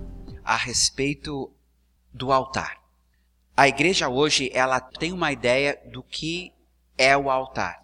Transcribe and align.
a 0.45 0.57
respeito 0.57 1.51
do 2.12 2.30
altar. 2.30 2.77
A 3.57 3.67
igreja 3.67 4.11
hoje, 4.11 4.51
ela 4.53 4.81
tem 4.81 5.13
uma 5.13 5.33
ideia 5.33 5.81
do 5.91 6.03
que 6.03 6.53
é 6.99 7.17
o 7.17 7.31
altar. 7.31 7.83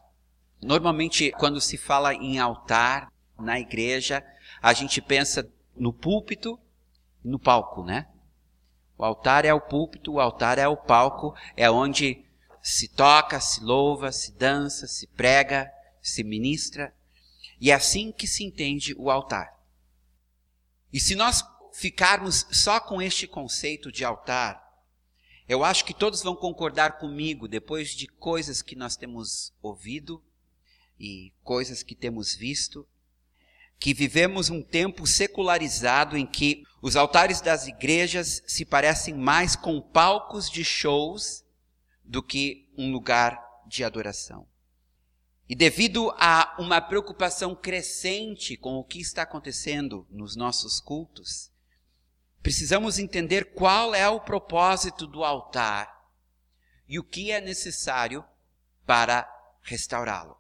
Normalmente, 0.63 1.33
quando 1.33 1.63
se 1.63 1.79
fala 1.79 2.13
em 2.13 2.39
altar 2.39 3.11
na 3.39 3.59
igreja, 3.59 4.23
a 4.61 4.75
gente 4.75 5.01
pensa 5.01 5.49
no 5.75 5.95
púlpito 5.95 6.61
no 7.25 7.39
palco, 7.39 7.83
né? 7.83 8.07
O 9.01 9.05
altar 9.07 9.47
é 9.47 9.55
o 9.55 9.63
púlpito, 9.63 10.13
o 10.13 10.21
altar 10.21 10.59
é 10.59 10.69
o 10.69 10.77
palco, 10.77 11.35
é 11.57 11.71
onde 11.71 12.23
se 12.63 12.87
toca, 12.87 13.41
se 13.41 13.65
louva, 13.65 14.13
se 14.13 14.31
dança, 14.33 14.87
se 14.87 15.07
prega, 15.07 15.73
se 16.03 16.23
ministra. 16.23 16.95
E 17.59 17.71
é 17.71 17.75
assim 17.75 18.13
que 18.13 18.27
se 18.27 18.45
entende 18.45 18.95
o 18.99 19.11
altar. 19.11 19.59
E 20.93 21.01
se 21.01 21.15
nós 21.15 21.43
ficarmos 21.73 22.47
só 22.53 22.79
com 22.79 23.01
este 23.01 23.27
conceito 23.27 23.91
de 23.91 24.05
altar, 24.05 24.63
eu 25.49 25.65
acho 25.65 25.83
que 25.87 25.95
todos 25.95 26.23
vão 26.23 26.37
concordar 26.37 26.99
comigo, 26.99 27.49
depois 27.49 27.93
de 27.93 28.07
coisas 28.07 28.61
que 28.61 28.77
nós 28.77 28.97
temos 28.97 29.51
ouvido 29.63 30.23
e 30.99 31.33
coisas 31.43 31.83
que 31.83 31.95
temos 31.95 32.35
visto, 32.35 32.87
que 33.81 33.95
vivemos 33.95 34.51
um 34.51 34.63
tempo 34.63 35.07
secularizado 35.07 36.15
em 36.15 36.27
que 36.27 36.65
os 36.83 36.97
altares 36.97 37.41
das 37.41 37.67
igrejas 37.67 38.43
se 38.47 38.63
parecem 38.65 39.15
mais 39.15 39.57
com 39.57 39.81
palcos 39.81 40.51
de 40.51 40.63
shows 40.63 41.43
do 42.05 42.23
que 42.23 42.69
um 42.77 42.93
lugar 42.93 43.43
de 43.67 43.83
adoração. 43.83 44.47
E 45.49 45.55
devido 45.55 46.13
a 46.19 46.55
uma 46.59 46.81
preocupação 46.81 47.57
crescente 47.57 48.55
com 48.55 48.75
o 48.75 48.85
que 48.85 49.01
está 49.01 49.23
acontecendo 49.23 50.07
nos 50.11 50.37
nossos 50.37 50.79
cultos, 50.79 51.51
precisamos 52.43 52.99
entender 52.99 53.55
qual 53.55 53.95
é 53.95 54.09
o 54.09 54.21
propósito 54.21 55.07
do 55.07 55.25
altar 55.25 55.91
e 56.87 56.99
o 56.99 57.05
que 57.05 57.31
é 57.31 57.41
necessário 57.41 58.23
para 58.85 59.27
restaurá-lo. 59.63 60.40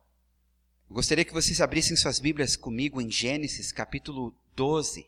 Gostaria 0.92 1.24
que 1.24 1.32
vocês 1.32 1.60
abrissem 1.60 1.96
suas 1.96 2.18
Bíblias 2.18 2.56
comigo 2.56 3.00
em 3.00 3.08
Gênesis 3.08 3.70
capítulo 3.70 4.34
12, 4.56 5.06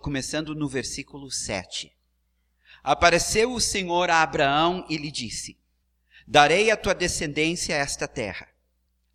começando 0.00 0.54
no 0.54 0.66
versículo 0.66 1.30
7. 1.30 1.92
Apareceu 2.82 3.52
o 3.52 3.60
Senhor 3.60 4.08
a 4.08 4.22
Abraão 4.22 4.86
e 4.88 4.96
lhe 4.96 5.10
disse: 5.10 5.58
Darei 6.26 6.70
à 6.70 6.78
tua 6.78 6.94
descendência 6.94 7.74
esta 7.74 8.08
terra. 8.08 8.48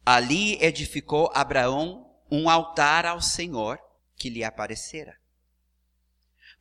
Ali 0.06 0.64
edificou 0.64 1.32
Abraão 1.34 2.08
um 2.30 2.48
altar 2.48 3.08
ao 3.08 3.20
Senhor 3.20 3.80
que 4.16 4.30
lhe 4.30 4.44
aparecera. 4.44 5.18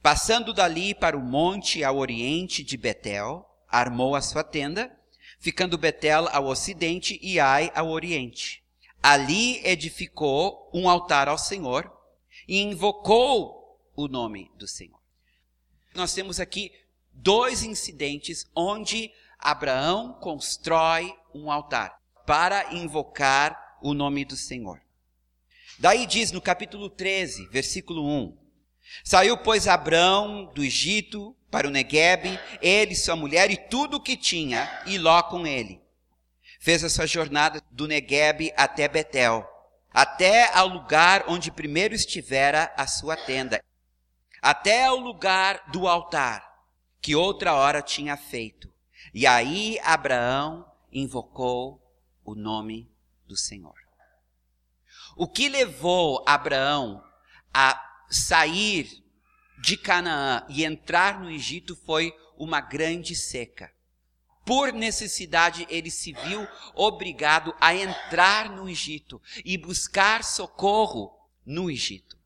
Passando 0.00 0.54
dali 0.54 0.94
para 0.94 1.14
o 1.14 1.20
monte 1.20 1.84
ao 1.84 1.98
oriente 1.98 2.64
de 2.64 2.78
Betel, 2.78 3.46
armou 3.68 4.16
a 4.16 4.22
sua 4.22 4.42
tenda, 4.42 4.90
ficando 5.38 5.76
Betel 5.76 6.26
ao 6.32 6.46
ocidente 6.46 7.20
e 7.20 7.38
Ai 7.38 7.70
ao 7.74 7.90
oriente. 7.90 8.61
Ali 9.02 9.60
edificou 9.66 10.70
um 10.72 10.88
altar 10.88 11.28
ao 11.28 11.36
Senhor 11.36 11.92
e 12.46 12.60
invocou 12.60 13.80
o 13.96 14.06
nome 14.06 14.48
do 14.56 14.68
Senhor. 14.68 15.00
Nós 15.92 16.14
temos 16.14 16.38
aqui 16.38 16.70
dois 17.12 17.64
incidentes 17.64 18.46
onde 18.54 19.10
Abraão 19.38 20.12
constrói 20.20 21.12
um 21.34 21.50
altar 21.50 21.98
para 22.24 22.72
invocar 22.74 23.78
o 23.82 23.92
nome 23.92 24.24
do 24.24 24.36
Senhor. 24.36 24.80
Daí 25.80 26.06
diz 26.06 26.30
no 26.30 26.40
capítulo 26.40 26.88
13, 26.88 27.48
versículo 27.48 28.06
1: 28.06 28.38
Saiu, 29.02 29.36
pois, 29.36 29.66
Abraão 29.66 30.44
do 30.54 30.62
Egito 30.62 31.36
para 31.50 31.66
o 31.66 31.70
Neguebe, 31.70 32.38
ele, 32.60 32.94
sua 32.94 33.16
mulher 33.16 33.50
e 33.50 33.56
tudo 33.56 33.96
o 33.96 34.02
que 34.02 34.16
tinha, 34.16 34.84
e 34.86 34.96
Ló 34.96 35.20
com 35.24 35.44
ele 35.44 35.81
fez 36.62 36.84
a 36.84 36.88
sua 36.88 37.06
jornada 37.06 37.60
do 37.72 37.88
Negueb 37.88 38.54
até 38.56 38.86
Betel, 38.86 39.44
até 39.90 40.48
ao 40.56 40.68
lugar 40.68 41.24
onde 41.26 41.50
primeiro 41.50 41.92
estivera 41.92 42.72
a 42.76 42.86
sua 42.86 43.16
tenda, 43.16 43.60
até 44.40 44.84
ao 44.84 44.96
lugar 44.96 45.72
do 45.72 45.88
altar 45.88 46.48
que 47.00 47.16
outra 47.16 47.52
hora 47.54 47.82
tinha 47.82 48.16
feito. 48.16 48.72
E 49.12 49.26
aí 49.26 49.76
Abraão 49.82 50.64
invocou 50.92 51.82
o 52.24 52.36
nome 52.36 52.88
do 53.26 53.36
Senhor. 53.36 53.74
O 55.16 55.26
que 55.26 55.48
levou 55.48 56.24
Abraão 56.28 57.02
a 57.52 57.76
sair 58.08 58.88
de 59.60 59.76
Canaã 59.76 60.46
e 60.48 60.64
entrar 60.64 61.18
no 61.18 61.28
Egito 61.28 61.74
foi 61.74 62.14
uma 62.36 62.60
grande 62.60 63.16
seca 63.16 63.68
por 64.44 64.72
necessidade, 64.72 65.66
ele 65.70 65.90
se 65.90 66.12
viu 66.12 66.46
obrigado 66.74 67.54
a 67.60 67.74
entrar 67.74 68.50
no 68.50 68.68
Egito 68.68 69.20
e 69.44 69.56
buscar 69.56 70.24
socorro 70.24 71.16
no 71.44 71.70
Egito. 71.70 72.18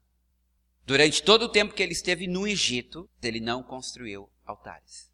Durante 0.84 1.22
todo 1.22 1.42
o 1.42 1.48
tempo 1.48 1.74
que 1.74 1.82
ele 1.82 1.92
esteve 1.92 2.26
no 2.26 2.46
Egito, 2.46 3.08
ele 3.22 3.40
não 3.40 3.62
construiu 3.62 4.30
altares. 4.44 5.10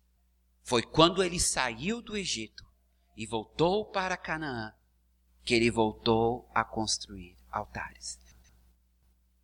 Foi 0.62 0.82
quando 0.82 1.22
ele 1.22 1.40
saiu 1.40 2.00
do 2.00 2.16
Egito 2.16 2.64
e 3.16 3.26
voltou 3.26 3.86
para 3.86 4.16
Canaã 4.16 4.72
que 5.44 5.54
ele 5.54 5.70
voltou 5.70 6.48
a 6.54 6.64
construir 6.64 7.36
altares. 7.50 8.18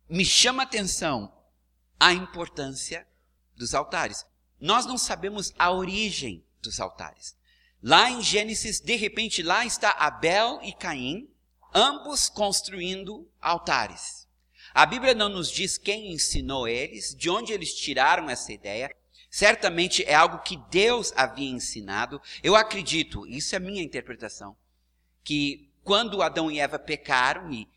Me 0.07 0.23
chama 0.23 0.63
a 0.63 0.65
atenção 0.65 1.31
a 1.99 2.13
importância 2.13 3.05
dos 3.55 3.75
altares. 3.75 4.25
Nós 4.59 4.85
não 4.85 4.97
sabemos 4.97 5.53
a 5.59 5.71
origem 5.71 6.45
dos 6.61 6.79
altares. 6.79 7.35
Lá 7.81 8.11
em 8.11 8.21
Gênesis, 8.21 8.81
de 8.81 8.95
repente, 8.95 9.41
lá 9.41 9.65
está 9.65 9.91
Abel 9.91 10.59
e 10.61 10.73
Caim, 10.73 11.29
ambos 11.73 12.27
construindo 12.27 13.29
altares. 13.39 14.27
A 14.73 14.85
Bíblia 14.85 15.13
não 15.13 15.29
nos 15.29 15.49
diz 15.49 15.77
quem 15.77 16.11
ensinou 16.11 16.67
eles, 16.67 17.15
de 17.15 17.29
onde 17.29 17.53
eles 17.53 17.73
tiraram 17.73 18.29
essa 18.29 18.51
ideia. 18.51 18.93
Certamente 19.31 20.03
é 20.03 20.13
algo 20.13 20.39
que 20.39 20.57
Deus 20.69 21.13
havia 21.15 21.49
ensinado. 21.49 22.21
Eu 22.43 22.55
acredito, 22.55 23.25
isso 23.25 23.55
é 23.55 23.59
minha 23.59 23.81
interpretação, 23.81 24.57
que 25.23 25.71
quando 25.83 26.21
Adão 26.21 26.51
e 26.51 26.59
Eva 26.59 26.77
pecaram 26.77 27.51
e 27.51 27.67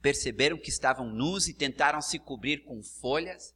perceberam 0.00 0.58
que 0.58 0.70
estavam 0.70 1.06
nus 1.06 1.46
e 1.46 1.54
tentaram 1.54 2.02
se 2.02 2.18
cobrir 2.18 2.64
com 2.64 2.82
folhas, 2.82 3.54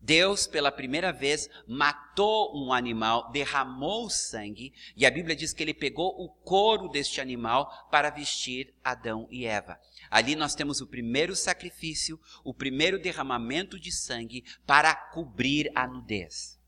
Deus, 0.00 0.46
pela 0.46 0.72
primeira 0.72 1.12
vez, 1.12 1.48
matou 1.68 2.56
um 2.56 2.72
animal, 2.72 3.30
derramou 3.30 4.08
sangue, 4.08 4.72
e 4.96 5.04
a 5.04 5.10
Bíblia 5.10 5.36
diz 5.36 5.52
que 5.52 5.62
ele 5.62 5.74
pegou 5.74 6.08
o 6.18 6.28
couro 6.28 6.88
deste 6.88 7.20
animal 7.20 7.88
para 7.90 8.08
vestir 8.08 8.74
Adão 8.82 9.28
e 9.30 9.44
Eva. 9.44 9.78
Ali 10.10 10.34
nós 10.34 10.54
temos 10.54 10.80
o 10.80 10.86
primeiro 10.86 11.36
sacrifício, 11.36 12.18
o 12.42 12.54
primeiro 12.54 12.98
derramamento 12.98 13.78
de 13.78 13.92
sangue 13.92 14.42
para 14.66 14.94
cobrir 14.94 15.70
a 15.74 15.86
nudez. 15.86 16.58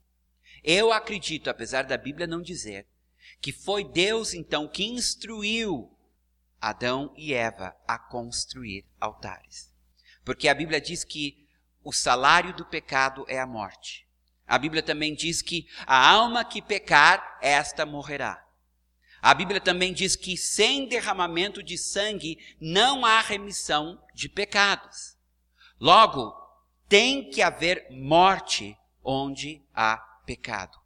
Eu 0.62 0.92
acredito, 0.92 1.48
apesar 1.48 1.84
da 1.84 1.96
Bíblia 1.96 2.26
não 2.26 2.42
dizer, 2.42 2.86
que 3.40 3.50
foi 3.50 3.82
Deus 3.82 4.34
então 4.34 4.68
que 4.68 4.84
instruiu 4.84 5.90
Adão 6.60 7.12
e 7.16 7.34
Eva 7.34 7.74
a 7.88 7.98
construir 7.98 8.84
altares. 9.00 9.72
Porque 10.24 10.48
a 10.48 10.54
Bíblia 10.54 10.80
diz 10.80 11.02
que 11.02 11.41
o 11.84 11.92
salário 11.92 12.54
do 12.54 12.64
pecado 12.64 13.24
é 13.28 13.38
a 13.38 13.46
morte. 13.46 14.06
A 14.46 14.58
Bíblia 14.58 14.82
também 14.82 15.14
diz 15.14 15.40
que 15.40 15.66
a 15.86 16.10
alma 16.10 16.44
que 16.44 16.60
pecar, 16.60 17.38
esta 17.40 17.86
morrerá. 17.86 18.44
A 19.20 19.32
Bíblia 19.34 19.60
também 19.60 19.92
diz 19.92 20.16
que 20.16 20.36
sem 20.36 20.88
derramamento 20.88 21.62
de 21.62 21.78
sangue 21.78 22.38
não 22.60 23.06
há 23.06 23.20
remissão 23.20 24.02
de 24.14 24.28
pecados. 24.28 25.16
Logo, 25.80 26.34
tem 26.88 27.30
que 27.30 27.40
haver 27.40 27.86
morte 27.90 28.76
onde 29.02 29.64
há 29.72 29.96
pecado. 30.26 30.76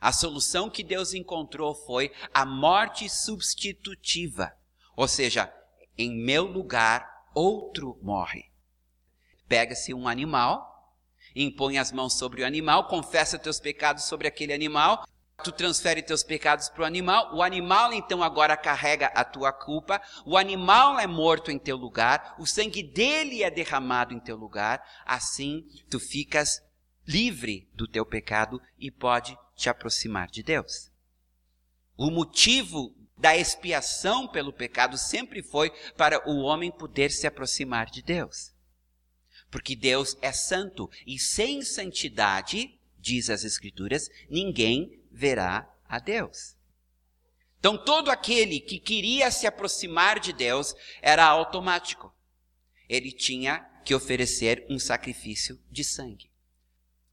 A 0.00 0.12
solução 0.12 0.70
que 0.70 0.82
Deus 0.82 1.14
encontrou 1.14 1.74
foi 1.74 2.12
a 2.32 2.46
morte 2.46 3.08
substitutiva, 3.08 4.52
ou 4.96 5.08
seja, 5.08 5.52
em 5.98 6.14
meu 6.14 6.44
lugar 6.44 7.06
outro 7.34 7.98
morre. 8.02 8.53
Pega-se 9.48 9.92
um 9.92 10.08
animal, 10.08 10.92
impõe 11.34 11.78
as 11.78 11.92
mãos 11.92 12.18
sobre 12.18 12.42
o 12.42 12.46
animal, 12.46 12.88
confessa 12.88 13.38
teus 13.38 13.60
pecados 13.60 14.04
sobre 14.04 14.28
aquele 14.28 14.52
animal, 14.52 15.06
tu 15.42 15.50
transfere 15.50 16.02
teus 16.02 16.22
pecados 16.22 16.68
para 16.68 16.82
o 16.82 16.86
animal, 16.86 17.34
o 17.34 17.42
animal 17.42 17.92
então 17.92 18.22
agora 18.22 18.56
carrega 18.56 19.06
a 19.08 19.24
tua 19.24 19.52
culpa, 19.52 20.00
o 20.24 20.36
animal 20.36 20.98
é 20.98 21.06
morto 21.06 21.50
em 21.50 21.58
teu 21.58 21.76
lugar, 21.76 22.34
o 22.38 22.46
sangue 22.46 22.82
dele 22.82 23.42
é 23.42 23.50
derramado 23.50 24.14
em 24.14 24.20
teu 24.20 24.36
lugar, 24.36 24.82
assim 25.04 25.66
tu 25.90 25.98
ficas 25.98 26.62
livre 27.06 27.68
do 27.74 27.86
teu 27.86 28.06
pecado 28.06 28.60
e 28.78 28.90
pode 28.90 29.36
te 29.54 29.68
aproximar 29.68 30.28
de 30.28 30.42
Deus. 30.42 30.90
O 31.96 32.10
motivo 32.10 32.94
da 33.16 33.36
expiação 33.36 34.26
pelo 34.26 34.52
pecado 34.52 34.96
sempre 34.98 35.42
foi 35.42 35.70
para 35.96 36.28
o 36.28 36.40
homem 36.40 36.70
poder 36.70 37.10
se 37.10 37.26
aproximar 37.26 37.86
de 37.86 38.02
Deus. 38.02 38.53
Porque 39.54 39.76
Deus 39.76 40.18
é 40.20 40.32
santo 40.32 40.90
e 41.06 41.16
sem 41.16 41.62
santidade, 41.62 42.76
diz 42.98 43.30
as 43.30 43.44
Escrituras, 43.44 44.10
ninguém 44.28 45.00
verá 45.12 45.72
a 45.88 46.00
Deus. 46.00 46.56
Então, 47.60 47.78
todo 47.78 48.10
aquele 48.10 48.58
que 48.58 48.80
queria 48.80 49.30
se 49.30 49.46
aproximar 49.46 50.18
de 50.18 50.32
Deus 50.32 50.74
era 51.00 51.24
automático. 51.24 52.12
Ele 52.88 53.12
tinha 53.12 53.60
que 53.84 53.94
oferecer 53.94 54.66
um 54.68 54.76
sacrifício 54.76 55.56
de 55.70 55.84
sangue. 55.84 56.32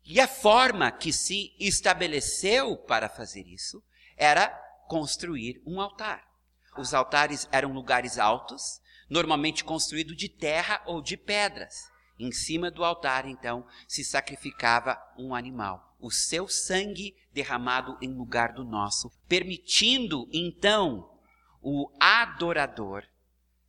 E 0.03 0.19
a 0.19 0.27
forma 0.27 0.91
que 0.91 1.13
se 1.13 1.55
estabeleceu 1.59 2.75
para 2.75 3.07
fazer 3.07 3.45
isso 3.45 3.83
era 4.17 4.49
construir 4.87 5.61
um 5.63 5.79
altar. 5.79 6.27
Os 6.75 6.91
altares 6.95 7.47
eram 7.51 7.71
lugares 7.71 8.17
altos, 8.17 8.81
normalmente 9.07 9.63
construídos 9.63 10.17
de 10.17 10.27
terra 10.27 10.81
ou 10.87 11.03
de 11.03 11.15
pedras. 11.15 11.91
Em 12.21 12.31
cima 12.31 12.69
do 12.69 12.83
altar, 12.83 13.25
então, 13.25 13.65
se 13.87 14.03
sacrificava 14.03 14.95
um 15.17 15.33
animal, 15.33 15.95
o 15.99 16.11
seu 16.11 16.47
sangue 16.47 17.15
derramado 17.33 17.97
em 17.99 18.13
lugar 18.13 18.53
do 18.53 18.63
nosso, 18.63 19.09
permitindo 19.27 20.29
então 20.31 21.17
o 21.63 21.91
adorador 21.99 23.03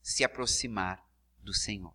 se 0.03 0.23
aproximar 0.23 1.03
do 1.43 1.55
Senhor. 1.55 1.95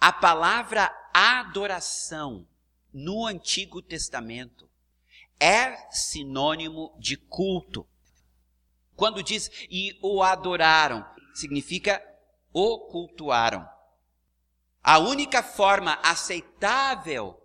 A 0.00 0.12
palavra 0.12 0.92
adoração 1.14 2.44
no 2.92 3.24
Antigo 3.24 3.80
Testamento 3.80 4.68
é 5.38 5.76
sinônimo 5.92 6.92
de 6.98 7.16
culto. 7.16 7.86
Quando 8.96 9.22
diz 9.22 9.48
e 9.70 9.96
o 10.02 10.24
adoraram, 10.24 11.06
significa 11.32 12.02
o 12.52 12.80
cultuaram. 12.88 13.75
A 14.88 15.00
única 15.00 15.42
forma 15.42 15.98
aceitável 16.00 17.36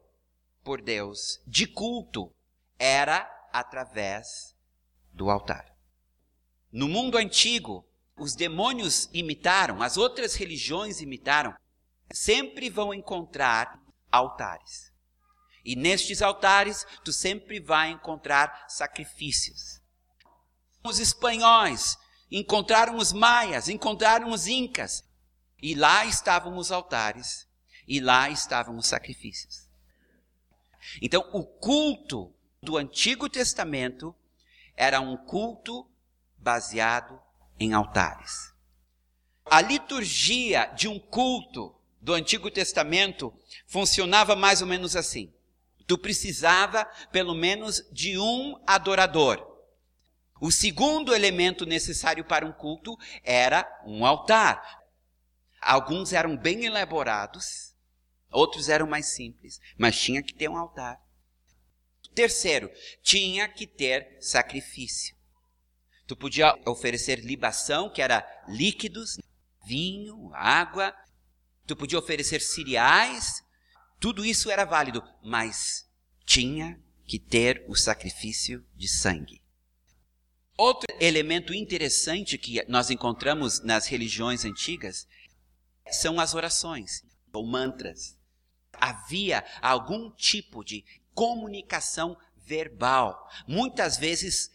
por 0.63 0.79
Deus 0.79 1.41
de 1.47 1.65
culto 1.65 2.31
era 2.77 3.27
através 3.51 4.55
do 5.11 5.27
altar. 5.27 5.65
No 6.71 6.87
mundo 6.87 7.17
antigo, 7.17 7.83
os 8.15 8.35
demônios 8.35 9.09
imitaram, 9.11 9.81
as 9.81 9.97
outras 9.97 10.35
religiões 10.35 11.01
imitaram, 11.01 11.55
sempre 12.13 12.69
vão 12.69 12.93
encontrar 12.93 13.81
altares. 14.11 14.93
E 15.65 15.75
nestes 15.75 16.21
altares, 16.21 16.85
tu 17.03 17.11
sempre 17.11 17.59
vai 17.59 17.89
encontrar 17.89 18.65
sacrifícios. 18.69 19.81
Os 20.83 20.99
espanhóis 20.99 21.97
encontraram 22.29 22.97
os 22.97 23.11
maias, 23.11 23.67
encontraram 23.67 24.29
os 24.29 24.45
incas, 24.45 25.03
e 25.61 25.75
lá 25.75 26.05
estavam 26.05 26.57
os 26.57 26.71
altares, 26.71 27.47
e 27.87 27.99
lá 27.99 28.29
estavam 28.29 28.77
os 28.77 28.87
sacrifícios. 28.87 29.69
Então, 31.01 31.27
o 31.33 31.43
culto 31.43 32.33
do 32.61 32.77
Antigo 32.77 33.29
Testamento 33.29 34.15
era 34.75 34.99
um 34.99 35.17
culto 35.17 35.87
baseado 36.37 37.19
em 37.59 37.73
altares. 37.73 38.51
A 39.45 39.61
liturgia 39.61 40.65
de 40.75 40.87
um 40.87 40.99
culto 40.99 41.75
do 42.01 42.13
Antigo 42.13 42.49
Testamento 42.49 43.33
funcionava 43.67 44.35
mais 44.35 44.61
ou 44.61 44.67
menos 44.67 44.95
assim. 44.95 45.31
Tu 45.85 45.97
precisava 45.97 46.85
pelo 47.11 47.35
menos 47.35 47.83
de 47.91 48.17
um 48.17 48.59
adorador. 48.65 49.47
O 50.39 50.51
segundo 50.51 51.13
elemento 51.13 51.65
necessário 51.65 52.23
para 52.23 52.45
um 52.45 52.51
culto 52.51 52.97
era 53.23 53.67
um 53.85 54.05
altar. 54.05 54.80
Alguns 55.61 56.11
eram 56.11 56.35
bem 56.35 56.65
elaborados, 56.65 57.75
outros 58.31 58.67
eram 58.67 58.87
mais 58.87 59.07
simples, 59.07 59.59
mas 59.77 59.99
tinha 59.99 60.23
que 60.23 60.33
ter 60.33 60.49
um 60.49 60.57
altar. 60.57 60.99
Terceiro, 62.15 62.69
tinha 63.01 63.47
que 63.47 63.67
ter 63.67 64.17
sacrifício. 64.19 65.15
Tu 66.07 66.15
podia 66.15 66.59
oferecer 66.65 67.19
libação, 67.19 67.89
que 67.89 68.01
era 68.01 68.25
líquidos, 68.49 69.17
vinho, 69.65 70.31
água. 70.33 70.93
Tu 71.65 71.75
podia 71.75 71.99
oferecer 71.99 72.41
cereais. 72.41 73.43
Tudo 73.99 74.25
isso 74.25 74.49
era 74.51 74.65
válido, 74.65 75.01
mas 75.23 75.87
tinha 76.25 76.81
que 77.05 77.19
ter 77.19 77.63
o 77.67 77.75
sacrifício 77.75 78.65
de 78.75 78.87
sangue. 78.87 79.41
Outro 80.57 80.87
elemento 80.99 81.53
interessante 81.53 82.37
que 82.37 82.63
nós 82.67 82.89
encontramos 82.89 83.63
nas 83.63 83.87
religiões 83.87 84.43
antigas 84.43 85.07
são 85.89 86.19
as 86.19 86.33
orações 86.33 87.03
ou 87.33 87.45
mantras. 87.45 88.17
Havia 88.73 89.45
algum 89.61 90.11
tipo 90.11 90.63
de 90.63 90.83
comunicação 91.13 92.17
verbal, 92.37 93.29
muitas 93.47 93.97
vezes 93.97 94.51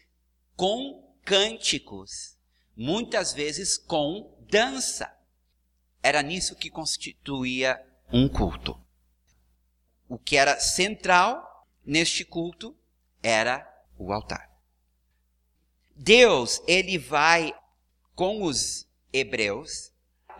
com 0.55 1.15
cânticos, 1.23 2.37
muitas 2.75 3.33
vezes 3.33 3.77
com 3.77 4.35
dança. 4.49 5.13
Era 6.01 6.21
nisso 6.21 6.55
que 6.55 6.69
constituía 6.69 7.83
um 8.11 8.27
culto. 8.27 8.79
O 10.07 10.17
que 10.17 10.37
era 10.37 10.59
central 10.59 11.67
neste 11.85 12.23
culto 12.23 12.77
era 13.21 13.67
o 13.97 14.13
altar. 14.13 14.49
Deus, 15.95 16.61
ele 16.67 16.97
vai 16.97 17.53
com 18.15 18.43
os 18.43 18.87
hebreus 19.11 19.91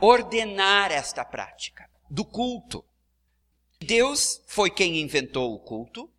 ordenar 0.02 0.92
esta 0.92 1.24
prática 1.24 1.90
do 2.10 2.24
culto. 2.26 2.84
Deus 3.80 4.42
foi 4.48 4.70
quem 4.70 5.02
inventou 5.02 5.54
o 5.54 5.60
culto, 5.60 6.10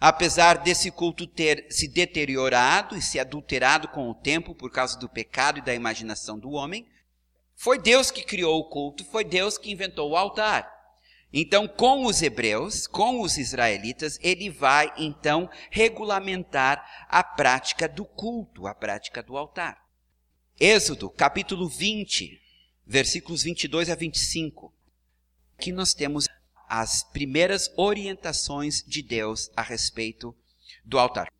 apesar 0.00 0.58
desse 0.58 0.90
culto 0.90 1.26
ter 1.26 1.66
se 1.70 1.88
deteriorado 1.88 2.96
e 2.96 3.02
se 3.02 3.18
adulterado 3.18 3.88
com 3.88 4.10
o 4.10 4.14
tempo 4.14 4.54
por 4.54 4.70
causa 4.70 4.98
do 4.98 5.08
pecado 5.08 5.58
e 5.58 5.62
da 5.62 5.74
imaginação 5.74 6.38
do 6.38 6.50
homem, 6.50 6.86
foi 7.54 7.78
Deus 7.78 8.10
que 8.10 8.22
criou 8.22 8.58
o 8.60 8.68
culto, 8.68 9.04
foi 9.04 9.24
Deus 9.24 9.58
que 9.58 9.72
inventou 9.72 10.10
o 10.10 10.16
altar. 10.16 10.78
Então, 11.32 11.68
com 11.68 12.06
os 12.06 12.22
hebreus, 12.22 12.86
com 12.86 13.20
os 13.20 13.36
israelitas, 13.36 14.18
ele 14.22 14.48
vai 14.48 14.92
então 14.96 15.50
regulamentar 15.70 17.06
a 17.08 17.22
prática 17.22 17.88
do 17.88 18.04
culto, 18.04 18.66
a 18.66 18.74
prática 18.74 19.22
do 19.22 19.36
altar. 19.36 19.76
Êxodo, 20.58 21.10
capítulo 21.10 21.68
20, 21.68 22.40
versículos 22.88 23.42
22 23.42 23.90
a 23.90 23.94
25. 23.94 24.72
Aqui 25.58 25.70
nós 25.70 25.92
temos 25.92 26.26
as 26.66 27.02
primeiras 27.02 27.70
orientações 27.76 28.82
de 28.86 29.02
Deus 29.02 29.50
a 29.54 29.62
respeito 29.62 30.34
do 30.84 30.98
altar. 30.98 31.30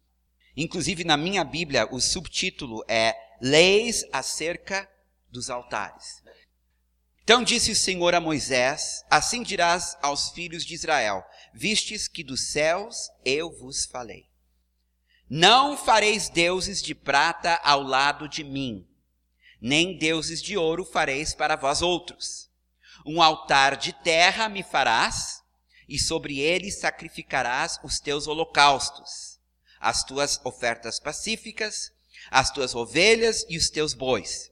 Inclusive 0.55 1.05
na 1.05 1.17
minha 1.17 1.43
Bíblia, 1.45 1.89
o 1.91 2.01
subtítulo 2.01 2.85
é 2.87 3.15
Leis 3.41 4.05
acerca 4.13 4.89
dos 5.31 5.49
altares. 5.49 6.23
Então 7.23 7.43
disse 7.43 7.71
o 7.71 7.77
Senhor 7.77 8.15
a 8.15 8.21
Moisés: 8.21 9.05
Assim 9.11 9.43
dirás 9.43 9.97
aos 10.03 10.31
filhos 10.31 10.65
de 10.65 10.75
Israel: 10.75 11.23
Vistes 11.55 12.09
que 12.09 12.25
dos 12.25 12.51
céus 12.51 13.11
eu 13.25 13.51
vos 13.57 13.87
falei. 13.87 14.29
Não 15.31 15.77
fareis 15.77 16.29
deuses 16.29 16.83
de 16.83 16.95
prata 16.95 17.61
ao 17.63 17.83
lado 17.83 18.29
de 18.29 18.43
mim, 18.43 18.88
nem 19.61 19.97
deuses 19.97 20.43
de 20.43 20.57
ouro 20.57 20.85
fareis 20.85 21.35
para 21.35 21.57
vós 21.57 21.83
outros. 21.83 22.49
Um 23.05 23.23
altar 23.23 23.77
de 23.77 23.93
terra 23.93 24.49
me 24.49 24.63
farás, 24.63 25.43
e 25.89 25.99
sobre 25.99 26.39
ele 26.39 26.71
sacrificarás 26.71 27.81
os 27.83 27.99
teus 27.99 28.27
holocaustos, 28.27 29.39
as 29.81 30.05
tuas 30.05 30.41
ofertas 30.45 31.01
pacíficas, 31.01 31.91
as 32.31 32.51
tuas 32.51 32.75
ovelhas 32.75 33.47
e 33.49 33.57
os 33.57 33.71
teus 33.71 33.95
bois. 33.95 34.51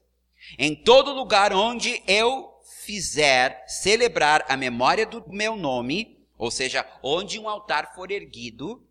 Em 0.57 0.75
todo 0.75 1.13
lugar 1.13 1.53
onde 1.53 2.01
eu 2.07 2.51
fizer 2.85 3.63
celebrar 3.67 4.45
a 4.47 4.55
memória 4.55 5.05
do 5.05 5.23
meu 5.29 5.55
nome, 5.55 6.25
ou 6.37 6.49
seja, 6.49 6.87
onde 7.03 7.37
um 7.37 7.47
altar 7.47 7.93
for 7.93 8.11
erguido, 8.11 8.87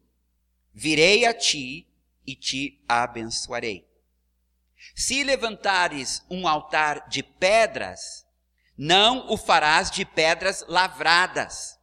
virei 0.73 1.25
a 1.25 1.33
ti 1.33 1.89
e 2.27 2.35
te 2.35 2.79
abençoarei. 2.87 3.87
Se 4.95 5.23
levantares 5.25 6.23
um 6.31 6.47
altar 6.47 7.09
de 7.09 7.23
pedras, 7.23 8.26
não 8.76 9.31
o 9.31 9.37
farás 9.37 9.90
de 9.90 10.05
pedras 10.05 10.64
lavradas, 10.69 11.78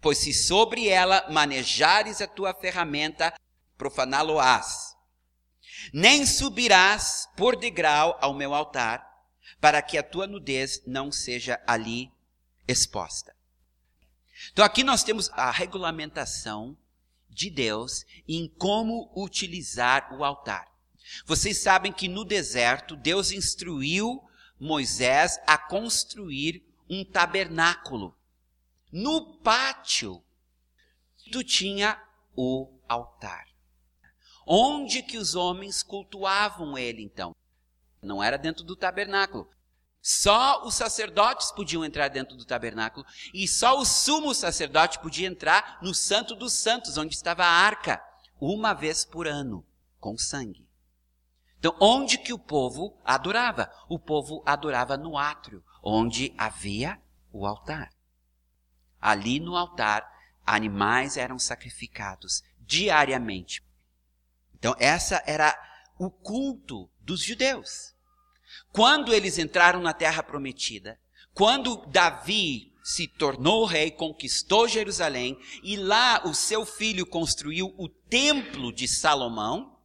pois 0.00 0.18
se 0.18 0.32
sobre 0.32 0.88
ela 0.88 1.26
manejares 1.30 2.20
a 2.20 2.26
tua 2.26 2.54
ferramenta, 2.54 3.34
profaná-lo-ás. 3.76 4.94
Nem 5.92 6.24
subirás 6.26 7.28
por 7.36 7.56
degrau 7.56 8.18
ao 8.20 8.34
meu 8.34 8.54
altar, 8.54 9.06
para 9.60 9.80
que 9.82 9.98
a 9.98 10.02
tua 10.02 10.26
nudez 10.26 10.82
não 10.86 11.10
seja 11.10 11.60
ali 11.66 12.10
exposta. 12.66 13.34
Então 14.52 14.64
aqui 14.64 14.82
nós 14.82 15.02
temos 15.02 15.30
a 15.30 15.50
regulamentação 15.50 16.76
de 17.28 17.50
Deus 17.50 18.04
em 18.26 18.48
como 18.48 19.12
utilizar 19.14 20.14
o 20.14 20.24
altar. 20.24 20.75
Vocês 21.24 21.62
sabem 21.62 21.92
que 21.92 22.08
no 22.08 22.24
deserto 22.24 22.96
Deus 22.96 23.30
instruiu 23.30 24.22
Moisés 24.58 25.38
a 25.46 25.58
construir 25.58 26.64
um 26.88 27.04
tabernáculo. 27.04 28.16
No 28.92 29.36
pátio, 29.38 30.22
tu 31.30 31.42
tinha 31.42 32.00
o 32.34 32.70
altar. 32.88 33.46
Onde 34.46 35.02
que 35.02 35.18
os 35.18 35.34
homens 35.34 35.82
cultuavam 35.82 36.78
ele 36.78 37.02
então? 37.02 37.34
Não 38.00 38.22
era 38.22 38.38
dentro 38.38 38.64
do 38.64 38.76
tabernáculo. 38.76 39.50
Só 40.00 40.64
os 40.64 40.76
sacerdotes 40.76 41.50
podiam 41.50 41.84
entrar 41.84 42.06
dentro 42.08 42.36
do 42.36 42.44
tabernáculo 42.44 43.04
e 43.34 43.48
só 43.48 43.76
o 43.76 43.84
sumo 43.84 44.32
sacerdote 44.32 45.00
podia 45.00 45.26
entrar 45.26 45.80
no 45.82 45.92
Santo 45.92 46.36
dos 46.36 46.52
Santos, 46.52 46.96
onde 46.96 47.12
estava 47.12 47.44
a 47.44 47.50
arca, 47.50 48.00
uma 48.40 48.72
vez 48.72 49.04
por 49.04 49.26
ano, 49.26 49.66
com 49.98 50.16
sangue. 50.16 50.65
Então, 51.58 51.76
onde 51.80 52.18
que 52.18 52.32
o 52.32 52.38
povo 52.38 52.98
adorava? 53.04 53.70
O 53.88 53.98
povo 53.98 54.42
adorava 54.46 54.96
no 54.96 55.16
átrio, 55.16 55.64
onde 55.82 56.34
havia 56.36 57.00
o 57.32 57.46
altar. 57.46 57.90
Ali 59.00 59.40
no 59.40 59.56
altar, 59.56 60.06
animais 60.44 61.16
eram 61.16 61.38
sacrificados 61.38 62.42
diariamente. 62.60 63.64
Então, 64.54 64.74
essa 64.78 65.22
era 65.26 65.56
o 65.98 66.10
culto 66.10 66.90
dos 67.00 67.20
judeus. 67.20 67.94
Quando 68.72 69.12
eles 69.12 69.38
entraram 69.38 69.80
na 69.80 69.92
terra 69.92 70.22
prometida, 70.22 70.98
quando 71.32 71.86
Davi 71.86 72.74
se 72.82 73.08
tornou 73.08 73.64
rei, 73.64 73.90
conquistou 73.90 74.68
Jerusalém 74.68 75.38
e 75.62 75.76
lá 75.76 76.22
o 76.24 76.34
seu 76.34 76.64
filho 76.64 77.04
construiu 77.04 77.74
o 77.76 77.88
templo 77.88 78.72
de 78.72 78.86
Salomão, 78.86 79.75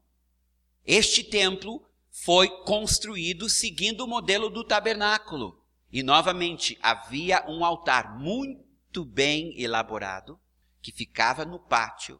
este 0.86 1.24
templo 1.24 1.86
foi 2.10 2.50
construído 2.64 3.50
seguindo 3.50 4.02
o 4.02 4.08
modelo 4.08 4.50
do 4.50 4.64
tabernáculo. 4.64 5.60
E 5.92 6.04
novamente 6.04 6.78
havia 6.82 7.46
um 7.50 7.66
altar 7.66 8.18
muito 8.18 9.04
bem 9.04 9.60
elaborado 9.60 10.40
que 10.82 10.92
ficava 10.92 11.46
no 11.46 11.60
pátio 11.60 12.20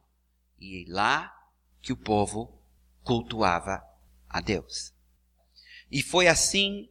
e 0.58 0.84
lá 0.88 1.34
que 1.80 1.92
o 1.92 1.96
povo 1.96 2.62
cultuava 3.02 3.82
a 4.28 4.40
Deus. 4.40 4.92
E 5.90 6.02
foi 6.02 6.28
assim 6.28 6.88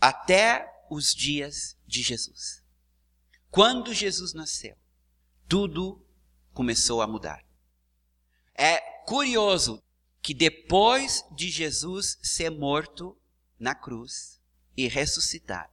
até 0.00 0.70
os 0.90 1.14
dias 1.14 1.76
de 1.86 2.02
Jesus. 2.02 2.62
Quando 3.50 3.94
Jesus 3.94 4.34
nasceu, 4.34 4.76
tudo 5.48 6.04
começou 6.52 7.00
a 7.00 7.06
mudar. 7.06 7.44
É 8.54 8.80
curioso 9.06 9.82
que 10.26 10.34
depois 10.34 11.24
de 11.36 11.48
Jesus 11.48 12.18
ser 12.20 12.50
morto 12.50 13.16
na 13.60 13.76
cruz 13.76 14.40
e 14.76 14.88
ressuscitar, 14.88 15.70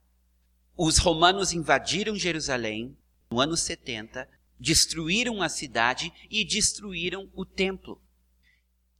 os 0.77 0.99
romanos 0.99 1.53
invadiram 1.53 2.15
Jerusalém 2.15 2.95
no 3.31 3.39
ano 3.39 3.57
70, 3.57 4.29
destruíram 4.59 5.41
a 5.41 5.49
cidade 5.49 6.13
e 6.29 6.45
destruíram 6.45 7.31
o 7.33 7.43
templo. 7.43 7.99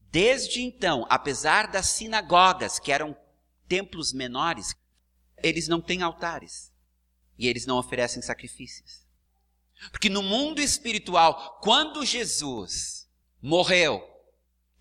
Desde 0.09 0.59
então, 0.63 1.05
apesar 1.07 1.67
das 1.67 1.85
sinagogas, 1.85 2.79
que 2.79 2.91
eram 2.91 3.15
templos 3.67 4.11
menores, 4.11 4.75
eles 5.37 5.67
não 5.67 5.79
têm 5.79 6.01
altares 6.01 6.73
e 7.37 7.47
eles 7.47 7.67
não 7.67 7.77
oferecem 7.77 8.23
sacrifícios. 8.23 9.05
Porque 9.91 10.09
no 10.09 10.23
mundo 10.23 10.59
espiritual, 10.59 11.59
quando 11.61 12.03
Jesus 12.03 13.07
morreu, 13.39 14.12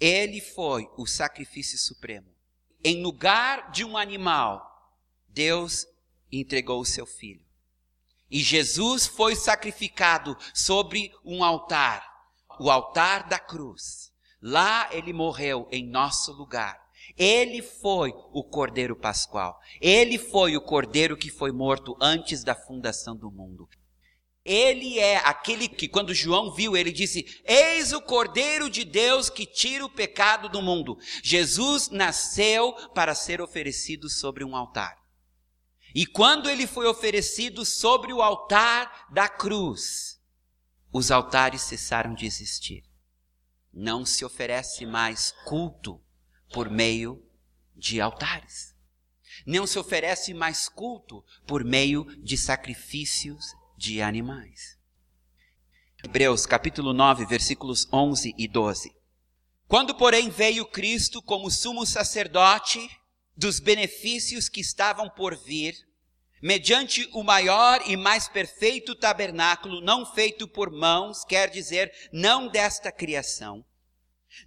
ele 0.02 0.40
foi 0.40 0.90
o 0.96 1.06
sacrifício 1.06 1.78
supremo. 1.78 2.26
Em 2.82 3.00
lugar 3.00 3.70
de 3.70 3.84
um 3.84 3.96
animal, 3.96 4.60
Deus 5.28 5.86
entregou 6.30 6.80
o 6.80 6.84
seu 6.84 7.06
filho. 7.06 7.46
E 8.28 8.40
Jesus 8.40 9.06
foi 9.06 9.36
sacrificado 9.36 10.36
sobre 10.52 11.12
um 11.24 11.44
altar, 11.44 12.04
o 12.58 12.68
altar 12.68 13.28
da 13.28 13.38
cruz. 13.38 14.10
Lá 14.40 14.92
ele 14.92 15.12
morreu 15.12 15.68
em 15.70 15.86
nosso 15.86 16.32
lugar. 16.32 16.82
Ele 17.16 17.62
foi 17.62 18.12
o 18.32 18.42
Cordeiro 18.42 18.96
Pascual. 18.96 19.56
Ele 19.80 20.18
foi 20.18 20.56
o 20.56 20.60
Cordeiro 20.60 21.16
que 21.16 21.30
foi 21.30 21.52
morto 21.52 21.96
antes 22.00 22.42
da 22.42 22.56
fundação 22.56 23.14
do 23.16 23.30
mundo. 23.30 23.68
Ele 24.44 24.98
é 24.98 25.18
aquele 25.18 25.68
que, 25.68 25.86
quando 25.86 26.12
João 26.12 26.52
viu, 26.52 26.76
ele 26.76 26.90
disse: 26.90 27.40
Eis 27.44 27.92
o 27.92 28.00
Cordeiro 28.00 28.68
de 28.68 28.84
Deus 28.84 29.30
que 29.30 29.46
tira 29.46 29.84
o 29.84 29.90
pecado 29.90 30.48
do 30.48 30.60
mundo. 30.60 30.98
Jesus 31.22 31.88
nasceu 31.90 32.72
para 32.92 33.14
ser 33.14 33.40
oferecido 33.40 34.08
sobre 34.08 34.44
um 34.44 34.56
altar. 34.56 35.00
E 35.94 36.04
quando 36.06 36.50
ele 36.50 36.66
foi 36.66 36.86
oferecido 36.86 37.64
sobre 37.64 38.12
o 38.12 38.20
altar 38.20 39.06
da 39.12 39.28
cruz, 39.28 40.20
os 40.92 41.10
altares 41.10 41.62
cessaram 41.62 42.12
de 42.12 42.26
existir. 42.26 42.82
Não 43.72 44.04
se 44.04 44.24
oferece 44.24 44.84
mais 44.84 45.32
culto 45.44 46.02
por 46.52 46.68
meio 46.68 47.24
de 47.76 48.00
altares. 48.00 48.74
Não 49.46 49.66
se 49.66 49.78
oferece 49.78 50.34
mais 50.34 50.68
culto 50.68 51.24
por 51.46 51.64
meio 51.64 52.04
de 52.22 52.36
sacrifícios 52.36 53.54
de 53.82 54.00
animais. 54.00 54.78
Hebreus 56.04 56.46
capítulo 56.46 56.92
9, 56.92 57.26
versículos 57.26 57.88
11 57.92 58.32
e 58.38 58.46
12. 58.46 58.94
Quando, 59.66 59.92
porém, 59.96 60.30
veio 60.30 60.64
Cristo 60.64 61.20
como 61.20 61.50
sumo 61.50 61.84
sacerdote 61.84 62.78
dos 63.36 63.58
benefícios 63.58 64.48
que 64.48 64.60
estavam 64.60 65.10
por 65.10 65.36
vir, 65.36 65.74
mediante 66.40 67.08
o 67.12 67.24
maior 67.24 67.82
e 67.84 67.96
mais 67.96 68.28
perfeito 68.28 68.94
tabernáculo, 68.94 69.80
não 69.80 70.06
feito 70.06 70.46
por 70.46 70.70
mãos, 70.70 71.24
quer 71.24 71.50
dizer, 71.50 71.92
não 72.12 72.46
desta 72.46 72.92
criação, 72.92 73.64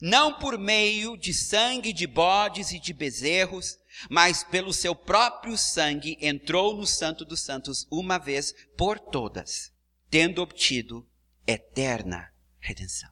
não 0.01 0.37
por 0.37 0.57
meio 0.57 1.17
de 1.17 1.33
sangue 1.33 1.93
de 1.93 2.07
bodes 2.07 2.71
e 2.71 2.79
de 2.79 2.93
bezerros, 2.93 3.77
mas 4.09 4.43
pelo 4.43 4.73
seu 4.73 4.95
próprio 4.95 5.57
sangue 5.57 6.17
entrou 6.19 6.75
no 6.75 6.85
Santo 6.85 7.23
dos 7.23 7.41
Santos 7.41 7.87
uma 7.89 8.17
vez 8.17 8.53
por 8.77 8.99
todas, 8.99 9.71
tendo 10.09 10.41
obtido 10.41 11.07
eterna 11.47 12.31
redenção. 12.59 13.09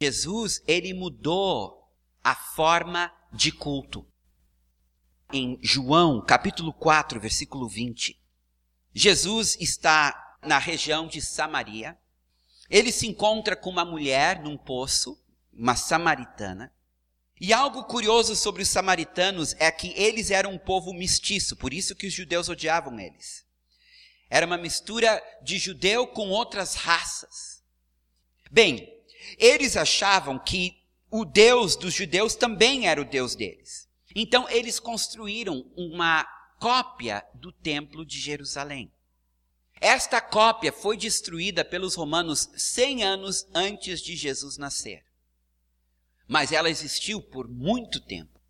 Jesus, 0.00 0.62
ele 0.66 0.92
mudou 0.92 1.90
a 2.22 2.34
forma 2.34 3.12
de 3.32 3.52
culto. 3.52 4.06
Em 5.32 5.58
João, 5.62 6.24
capítulo 6.24 6.72
4, 6.72 7.18
versículo 7.20 7.68
20, 7.68 8.20
Jesus 8.94 9.56
está 9.60 10.38
na 10.42 10.58
região 10.58 11.06
de 11.06 11.20
Samaria. 11.20 11.98
Ele 12.68 12.92
se 12.92 13.06
encontra 13.06 13.56
com 13.56 13.70
uma 13.70 13.84
mulher 13.84 14.42
num 14.42 14.56
poço 14.56 15.20
uma 15.58 15.74
samaritana. 15.74 16.72
E 17.40 17.52
algo 17.52 17.84
curioso 17.84 18.34
sobre 18.34 18.62
os 18.62 18.68
samaritanos 18.68 19.54
é 19.58 19.70
que 19.70 19.92
eles 19.96 20.30
eram 20.30 20.52
um 20.52 20.58
povo 20.58 20.92
mestiço, 20.92 21.56
por 21.56 21.72
isso 21.72 21.94
que 21.94 22.06
os 22.06 22.12
judeus 22.12 22.48
odiavam 22.48 22.98
eles. 22.98 23.44
Era 24.30 24.46
uma 24.46 24.56
mistura 24.56 25.22
de 25.42 25.58
judeu 25.58 26.06
com 26.06 26.30
outras 26.30 26.74
raças. 26.74 27.62
Bem, 28.50 28.88
eles 29.38 29.76
achavam 29.76 30.38
que 30.38 30.82
o 31.10 31.24
Deus 31.24 31.76
dos 31.76 31.94
judeus 31.94 32.34
também 32.34 32.88
era 32.88 33.00
o 33.00 33.04
Deus 33.04 33.34
deles. 33.34 33.86
Então 34.14 34.48
eles 34.48 34.80
construíram 34.80 35.70
uma 35.76 36.24
cópia 36.58 37.24
do 37.34 37.52
templo 37.52 38.04
de 38.04 38.18
Jerusalém. 38.18 38.90
Esta 39.78 40.22
cópia 40.22 40.72
foi 40.72 40.96
destruída 40.96 41.62
pelos 41.62 41.94
romanos 41.94 42.48
100 42.56 43.04
anos 43.04 43.46
antes 43.54 44.00
de 44.00 44.16
Jesus 44.16 44.56
nascer 44.56 45.05
mas 46.26 46.52
ela 46.52 46.70
existiu 46.70 47.20
por 47.20 47.48
muito 47.48 48.00
tempo. 48.00 48.40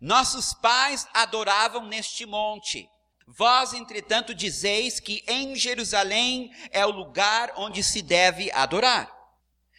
Nossos 0.00 0.54
pais 0.54 1.06
adoravam 1.12 1.86
neste 1.86 2.24
monte. 2.24 2.88
Vós, 3.26 3.72
entretanto, 3.72 4.34
dizeis 4.34 5.00
que 5.00 5.24
em 5.26 5.56
Jerusalém 5.56 6.50
é 6.70 6.84
o 6.84 6.90
lugar 6.90 7.52
onde 7.56 7.82
se 7.82 8.02
deve 8.02 8.50
adorar. 8.52 9.10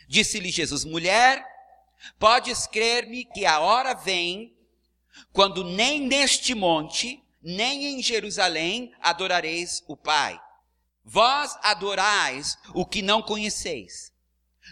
Disse-lhe 0.07 0.49
Jesus: 0.49 0.83
Mulher, 0.83 1.45
podes 2.19 2.67
crer-me 2.67 3.25
que 3.25 3.45
a 3.45 3.59
hora 3.59 3.93
vem 3.93 4.53
quando 5.31 5.63
nem 5.63 5.99
neste 5.99 6.53
monte, 6.55 7.23
nem 7.41 7.85
em 7.85 8.01
Jerusalém 8.01 8.93
adorareis 9.01 9.83
o 9.87 9.95
Pai. 9.95 10.39
Vós 11.03 11.57
adorais 11.61 12.57
o 12.73 12.85
que 12.85 13.01
não 13.01 13.21
conheceis. 13.21 14.12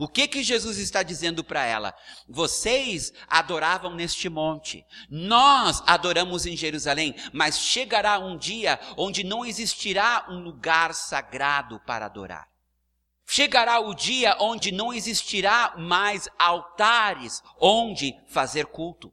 O 0.00 0.08
que 0.08 0.26
que 0.26 0.42
Jesus 0.42 0.78
está 0.78 1.02
dizendo 1.02 1.44
para 1.44 1.62
ela? 1.62 1.94
Vocês 2.26 3.12
adoravam 3.28 3.94
neste 3.94 4.30
monte, 4.30 4.82
nós 5.10 5.82
adoramos 5.86 6.46
em 6.46 6.56
Jerusalém, 6.56 7.14
mas 7.34 7.58
chegará 7.58 8.18
um 8.18 8.38
dia 8.38 8.80
onde 8.96 9.22
não 9.22 9.44
existirá 9.44 10.24
um 10.30 10.38
lugar 10.40 10.94
sagrado 10.94 11.78
para 11.80 12.06
adorar. 12.06 12.48
Chegará 13.26 13.78
o 13.78 13.94
dia 13.94 14.34
onde 14.40 14.72
não 14.72 14.90
existirá 14.90 15.74
mais 15.76 16.30
altares 16.38 17.42
onde 17.60 18.16
fazer 18.26 18.64
culto. 18.68 19.12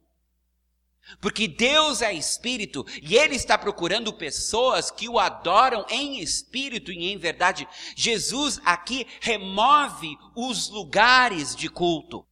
Porque 1.20 1.48
Deus 1.48 2.02
é 2.02 2.12
espírito 2.12 2.84
e 3.02 3.16
Ele 3.16 3.34
está 3.34 3.56
procurando 3.56 4.12
pessoas 4.12 4.90
que 4.90 5.08
o 5.08 5.18
adoram 5.18 5.84
em 5.88 6.20
espírito 6.20 6.92
e 6.92 7.10
em 7.10 7.16
verdade. 7.16 7.66
Jesus 7.96 8.60
aqui 8.64 9.06
remove 9.20 10.16
os 10.36 10.68
lugares 10.68 11.56
de 11.56 11.68
culto. 11.68 12.26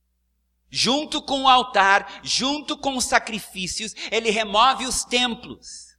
Junto 0.70 1.22
com 1.22 1.44
o 1.44 1.48
altar, 1.48 2.20
junto 2.22 2.76
com 2.76 2.96
os 2.96 3.04
sacrifícios, 3.04 3.94
Ele 4.10 4.30
remove 4.30 4.84
os 4.84 5.04
templos. 5.04 5.96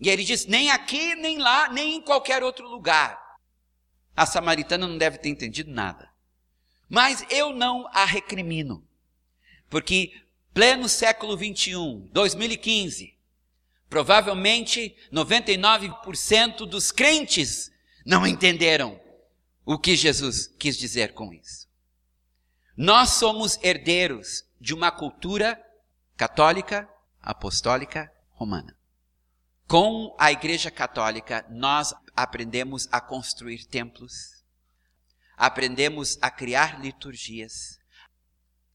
E 0.00 0.08
Ele 0.08 0.24
diz: 0.24 0.46
nem 0.46 0.70
aqui, 0.70 1.14
nem 1.16 1.38
lá, 1.38 1.68
nem 1.68 1.96
em 1.96 2.00
qualquer 2.00 2.42
outro 2.42 2.68
lugar. 2.68 3.18
A 4.16 4.26
samaritana 4.26 4.86
não 4.86 4.98
deve 4.98 5.18
ter 5.18 5.28
entendido 5.28 5.70
nada. 5.70 6.10
Mas 6.88 7.24
eu 7.30 7.52
não 7.52 7.88
a 7.92 8.04
recrimino. 8.04 8.86
Porque 9.68 10.12
pleno 10.52 10.88
século 10.88 11.36
21, 11.36 12.08
2015, 12.12 13.16
provavelmente 13.88 14.96
99% 15.12 16.66
dos 16.66 16.90
crentes 16.92 17.70
não 18.04 18.26
entenderam 18.26 19.00
o 19.64 19.78
que 19.78 19.96
Jesus 19.96 20.46
quis 20.58 20.76
dizer 20.76 21.14
com 21.14 21.32
isso. 21.32 21.68
Nós 22.76 23.10
somos 23.10 23.58
herdeiros 23.62 24.44
de 24.60 24.74
uma 24.74 24.90
cultura 24.90 25.60
católica, 26.16 26.88
apostólica, 27.20 28.12
romana. 28.30 28.76
Com 29.66 30.14
a 30.18 30.32
Igreja 30.32 30.70
Católica, 30.70 31.46
nós 31.48 31.94
aprendemos 32.16 32.88
a 32.90 33.00
construir 33.00 33.64
templos, 33.66 34.44
aprendemos 35.36 36.18
a 36.20 36.30
criar 36.30 36.80
liturgias, 36.80 37.79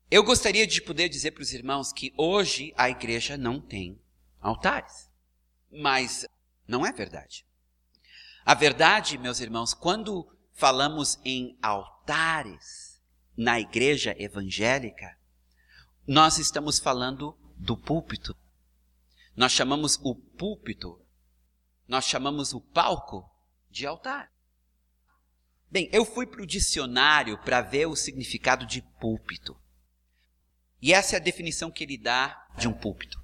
eu 0.09 0.24
gostaria 0.24 0.67
de 0.67 0.81
poder 0.81 1.09
dizer 1.09 1.31
para 1.31 1.41
os 1.41 1.53
irmãos 1.53 1.91
que 1.91 2.13
hoje 2.15 2.74
a 2.77 2.89
igreja 2.89 3.38
não 3.38 3.59
tem 3.59 4.00
altares. 4.39 5.09
Mas 5.71 6.25
não 6.67 6.85
é 6.85 6.91
verdade. 6.91 7.45
A 8.45 8.53
verdade, 8.53 9.17
meus 9.17 9.39
irmãos, 9.39 9.74
quando 9.74 10.27
falamos 10.53 11.19
em 11.25 11.57
altares 11.62 13.01
na 13.35 13.59
igreja 13.59 14.15
evangélica, 14.17 15.17
nós 16.07 16.38
estamos 16.38 16.77
falando 16.79 17.38
do 17.57 17.75
púlpito. 17.75 18.35
Nós 19.35 19.51
chamamos 19.51 20.00
o 20.01 20.15
púlpito, 20.15 21.01
nós 21.88 22.05
chamamos 22.05 22.53
o 22.53 22.62
palco 22.62 23.29
de 23.69 23.85
altar. 23.85 24.31
Bem, 25.69 25.89
eu 25.91 26.05
fui 26.05 26.25
para 26.25 26.41
o 26.41 26.47
dicionário 26.47 27.38
para 27.39 27.59
ver 27.62 27.88
o 27.88 27.95
significado 27.95 28.65
de 28.65 28.81
púlpito. 28.81 29.59
E 30.82 30.94
essa 30.94 31.15
é 31.15 31.17
a 31.17 31.21
definição 31.21 31.71
que 31.71 31.84
ele 31.84 31.97
dá 31.97 32.47
de 32.58 32.67
um 32.67 32.73
púlpito. 32.73 33.19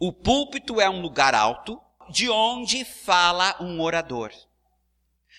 O 0.00 0.12
púlpito 0.12 0.80
é 0.80 0.88
um 0.88 1.00
lugar 1.00 1.34
alto 1.34 1.80
de 2.10 2.30
onde 2.30 2.84
fala 2.84 3.56
um 3.60 3.80
orador, 3.80 4.32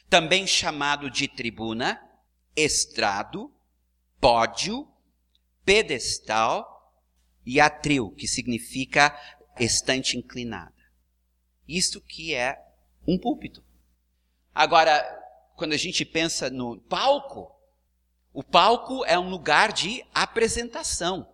também 0.09 0.45
chamado 0.45 1.09
de 1.09 1.27
tribuna, 1.27 1.99
estrado, 2.55 3.53
pódio, 4.19 4.87
pedestal 5.63 6.93
e 7.45 7.59
atril, 7.59 8.11
que 8.11 8.27
significa 8.27 9.17
estante 9.59 10.17
inclinada. 10.17 10.75
Isto 11.67 12.01
que 12.01 12.33
é 12.35 12.61
um 13.07 13.17
púlpito. 13.17 13.63
Agora, 14.53 15.03
quando 15.55 15.73
a 15.73 15.77
gente 15.77 16.03
pensa 16.03 16.49
no 16.49 16.79
palco, 16.81 17.58
o 18.39 18.43
palco 18.43 19.03
é 19.03 19.19
um 19.19 19.29
lugar 19.29 19.73
de 19.73 20.01
apresentação. 20.13 21.27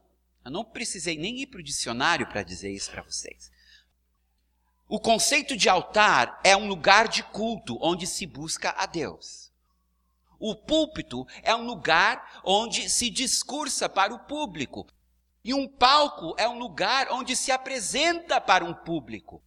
Eu 0.43 0.49
não 0.49 0.65
precisei 0.65 1.15
nem 1.15 1.37
ir 1.37 1.45
para 1.45 1.59
o 1.59 1.63
dicionário 1.63 2.25
para 2.25 2.41
dizer 2.41 2.71
isso 2.71 2.89
para 2.89 3.03
vocês. 3.03 3.51
O 4.89 4.99
conceito 4.99 5.55
de 5.55 5.69
altar 5.69 6.41
é 6.43 6.57
um 6.57 6.67
lugar 6.67 7.07
de 7.07 7.21
culto 7.21 7.77
onde 7.79 8.07
se 8.07 8.25
busca 8.25 8.71
a 8.71 8.87
Deus. 8.87 9.51
O 10.39 10.55
púlpito 10.55 11.27
é 11.43 11.55
um 11.55 11.63
lugar 11.67 12.41
onde 12.43 12.89
se 12.89 13.11
discursa 13.11 13.87
para 13.87 14.11
o 14.11 14.25
público. 14.25 14.87
E 15.43 15.53
um 15.53 15.67
palco 15.67 16.33
é 16.39 16.49
um 16.49 16.57
lugar 16.57 17.11
onde 17.11 17.35
se 17.35 17.51
apresenta 17.51 18.41
para 18.41 18.65
um 18.65 18.73
público. 18.73 19.43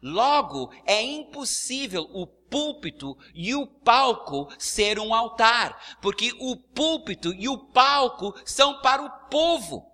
Logo, 0.00 0.72
é 0.86 1.02
impossível 1.02 2.08
o 2.12 2.26
púlpito 2.26 3.18
e 3.34 3.54
o 3.54 3.66
palco 3.66 4.48
ser 4.58 4.98
um 4.98 5.12
altar, 5.12 5.98
porque 6.00 6.32
o 6.38 6.56
púlpito 6.56 7.34
e 7.34 7.48
o 7.48 7.58
palco 7.58 8.34
são 8.44 8.80
para 8.80 9.02
o 9.02 9.10
povo, 9.28 9.90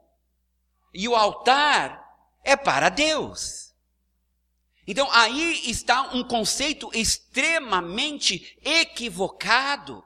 e 0.93 1.09
o 1.09 1.17
altar 1.17 2.05
é 2.45 2.57
para 2.57 2.88
Deus. 2.88 3.75
Então 4.87 5.11
aí 5.11 5.71
está 5.71 6.14
um 6.14 6.23
conceito 6.23 6.90
extremamente 6.93 8.59
equivocado, 8.62 10.05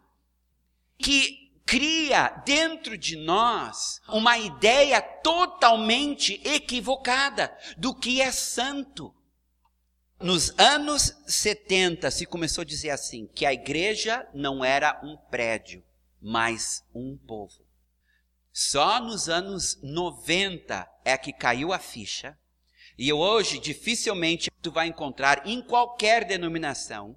que 0.96 1.48
cria 1.66 2.28
dentro 2.46 2.96
de 2.96 3.16
nós 3.16 4.00
uma 4.08 4.38
ideia 4.38 5.02
totalmente 5.02 6.40
equivocada 6.44 7.54
do 7.76 7.94
que 7.94 8.22
é 8.22 8.30
santo. 8.30 9.14
Nos 10.20 10.52
anos 10.58 11.16
70 11.28 12.10
se 12.10 12.26
começou 12.26 12.62
a 12.62 12.64
dizer 12.64 12.90
assim, 12.90 13.28
que 13.28 13.46
a 13.46 13.52
igreja 13.52 14.28
não 14.34 14.64
era 14.64 15.00
um 15.04 15.16
prédio, 15.16 15.84
mas 16.20 16.84
um 16.92 17.16
povo. 17.16 17.64
Só 18.52 19.00
nos 19.00 19.28
anos 19.28 19.78
90 19.80 20.90
é 21.04 21.16
que 21.16 21.32
caiu 21.32 21.72
a 21.72 21.78
ficha, 21.78 22.36
e 22.98 23.12
hoje 23.12 23.60
dificilmente 23.60 24.50
tu 24.60 24.72
vai 24.72 24.88
encontrar 24.88 25.46
em 25.46 25.62
qualquer 25.62 26.24
denominação 26.24 27.16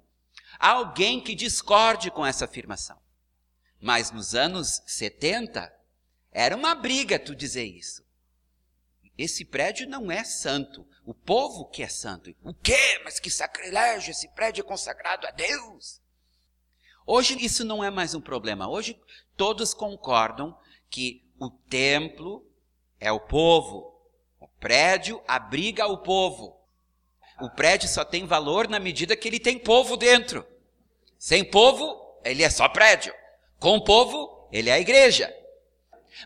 alguém 0.56 1.20
que 1.20 1.34
discorde 1.34 2.08
com 2.08 2.24
essa 2.24 2.44
afirmação. 2.44 2.96
Mas 3.80 4.12
nos 4.12 4.32
anos 4.32 4.80
70 4.86 5.74
era 6.30 6.56
uma 6.56 6.72
briga 6.76 7.18
tu 7.18 7.34
dizer 7.34 7.64
isso. 7.64 8.04
Esse 9.16 9.44
prédio 9.44 9.88
não 9.88 10.10
é 10.10 10.24
santo. 10.24 10.86
O 11.04 11.12
povo 11.12 11.66
que 11.66 11.82
é 11.82 11.88
santo. 11.88 12.34
O 12.42 12.54
quê? 12.54 13.00
Mas 13.04 13.20
que 13.20 13.30
sacrilégio! 13.30 14.10
Esse 14.10 14.28
prédio 14.28 14.62
é 14.62 14.64
consagrado 14.64 15.26
a 15.26 15.30
Deus. 15.30 16.00
Hoje 17.06 17.36
isso 17.44 17.64
não 17.64 17.82
é 17.82 17.90
mais 17.90 18.14
um 18.14 18.20
problema. 18.20 18.68
Hoje 18.68 18.98
todos 19.36 19.74
concordam 19.74 20.56
que 20.88 21.24
o 21.38 21.50
templo 21.50 22.46
é 23.00 23.10
o 23.10 23.20
povo. 23.20 23.92
O 24.40 24.46
prédio 24.46 25.22
abriga 25.26 25.86
o 25.86 25.98
povo. 25.98 26.56
O 27.40 27.50
prédio 27.50 27.88
só 27.88 28.04
tem 28.04 28.24
valor 28.24 28.68
na 28.68 28.78
medida 28.78 29.16
que 29.16 29.28
ele 29.28 29.40
tem 29.40 29.58
povo 29.58 29.96
dentro. 29.96 30.46
Sem 31.18 31.44
povo, 31.44 32.20
ele 32.24 32.42
é 32.42 32.50
só 32.50 32.68
prédio. 32.68 33.12
Com 33.58 33.80
povo, 33.80 34.48
ele 34.52 34.70
é 34.70 34.74
a 34.74 34.80
igreja. 34.80 35.32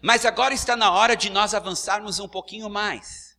Mas 0.02 0.24
agora 0.24 0.54
está 0.54 0.76
na 0.76 0.92
hora 0.92 1.16
de 1.16 1.30
nós 1.30 1.54
avançarmos 1.54 2.18
um 2.18 2.28
pouquinho 2.28 2.68
mais 2.68 3.36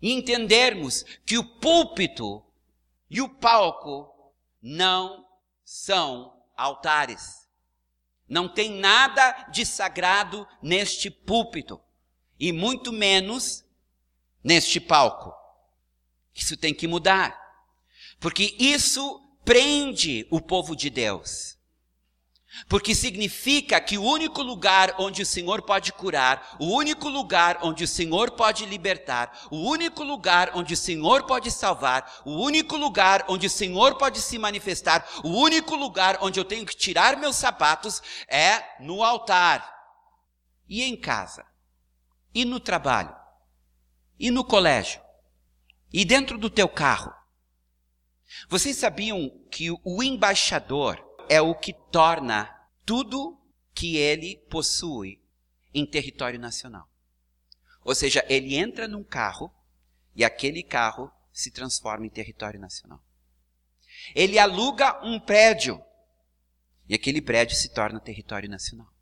e 0.00 0.12
entendermos 0.12 1.04
que 1.24 1.36
o 1.36 1.44
púlpito 1.44 2.44
e 3.08 3.20
o 3.20 3.28
palco 3.28 4.08
não 4.62 5.26
são 5.64 6.42
altares. 6.56 7.48
Não 8.28 8.48
tem 8.48 8.70
nada 8.70 9.48
de 9.50 9.66
sagrado 9.66 10.46
neste 10.62 11.10
púlpito 11.10 11.80
e 12.38 12.52
muito 12.52 12.92
menos 12.92 13.64
neste 14.42 14.80
palco. 14.80 15.34
Isso 16.34 16.56
tem 16.56 16.72
que 16.72 16.86
mudar, 16.86 17.38
porque 18.20 18.54
isso 18.58 19.20
prende 19.44 20.26
o 20.30 20.40
povo 20.40 20.76
de 20.76 20.88
Deus. 20.88 21.58
Porque 22.68 22.94
significa 22.94 23.80
que 23.80 23.96
o 23.96 24.02
único 24.02 24.42
lugar 24.42 24.96
onde 24.98 25.22
o 25.22 25.26
Senhor 25.26 25.62
pode 25.62 25.92
curar, 25.92 26.56
o 26.58 26.74
único 26.74 27.08
lugar 27.08 27.60
onde 27.62 27.84
o 27.84 27.88
Senhor 27.88 28.32
pode 28.32 28.66
libertar, 28.66 29.46
o 29.50 29.56
único 29.56 30.02
lugar 30.02 30.50
onde 30.54 30.74
o 30.74 30.76
Senhor 30.76 31.24
pode 31.24 31.50
salvar, 31.50 32.22
o 32.24 32.32
único 32.42 32.76
lugar 32.76 33.24
onde 33.28 33.46
o 33.46 33.50
Senhor 33.50 33.94
pode 33.96 34.20
se 34.20 34.36
manifestar, 34.36 35.08
o 35.22 35.28
único 35.28 35.76
lugar 35.76 36.18
onde 36.20 36.40
eu 36.40 36.44
tenho 36.44 36.66
que 36.66 36.76
tirar 36.76 37.16
meus 37.16 37.36
sapatos 37.36 38.02
é 38.28 38.62
no 38.80 39.02
altar. 39.02 39.78
e 40.68 40.84
em 40.84 40.96
casa, 40.96 41.44
e 42.32 42.44
no 42.44 42.60
trabalho, 42.60 43.12
e 44.16 44.30
no 44.30 44.44
colégio, 44.44 45.00
e 45.92 46.04
dentro 46.04 46.38
do 46.38 46.48
teu 46.48 46.68
carro. 46.68 47.12
Vocês 48.48 48.76
sabiam 48.76 49.28
que 49.50 49.72
o 49.84 50.00
embaixador 50.00 51.09
é 51.30 51.40
o 51.40 51.54
que 51.54 51.72
torna 51.72 52.52
tudo 52.84 53.40
que 53.72 53.96
ele 53.96 54.36
possui 54.50 55.22
em 55.72 55.86
território 55.86 56.40
nacional. 56.40 56.90
Ou 57.84 57.94
seja, 57.94 58.26
ele 58.28 58.56
entra 58.56 58.88
num 58.88 59.04
carro 59.04 59.48
e 60.12 60.24
aquele 60.24 60.60
carro 60.60 61.08
se 61.32 61.52
transforma 61.52 62.04
em 62.04 62.10
território 62.10 62.58
nacional. 62.58 63.00
Ele 64.12 64.40
aluga 64.40 65.00
um 65.04 65.20
prédio 65.20 65.80
e 66.88 66.94
aquele 66.96 67.22
prédio 67.22 67.56
se 67.56 67.72
torna 67.72 68.00
território 68.00 68.50
nacional. 68.50 68.92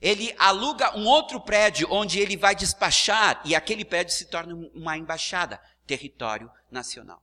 Ele 0.00 0.34
aluga 0.38 0.96
um 0.96 1.06
outro 1.06 1.38
prédio 1.38 1.86
onde 1.90 2.18
ele 2.18 2.34
vai 2.34 2.54
despachar 2.54 3.42
e 3.44 3.54
aquele 3.54 3.84
prédio 3.84 4.14
se 4.14 4.24
torna 4.24 4.54
uma 4.72 4.96
embaixada, 4.96 5.60
território 5.86 6.50
nacional. 6.70 7.22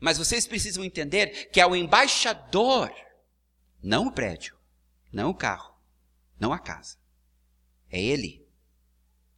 Mas 0.00 0.16
vocês 0.16 0.46
precisam 0.46 0.84
entender 0.84 1.50
que 1.50 1.60
é 1.60 1.66
o 1.66 1.74
embaixador, 1.74 2.94
não 3.82 4.06
o 4.06 4.12
prédio, 4.12 4.56
não 5.12 5.30
o 5.30 5.34
carro, 5.34 5.74
não 6.38 6.52
a 6.52 6.58
casa. 6.58 6.96
É 7.90 8.00
ele. 8.00 8.46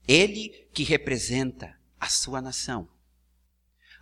Ele 0.07 0.68
que 0.72 0.85
representa 0.85 1.78
a 1.98 2.09
sua 2.09 2.40
nação. 2.40 2.88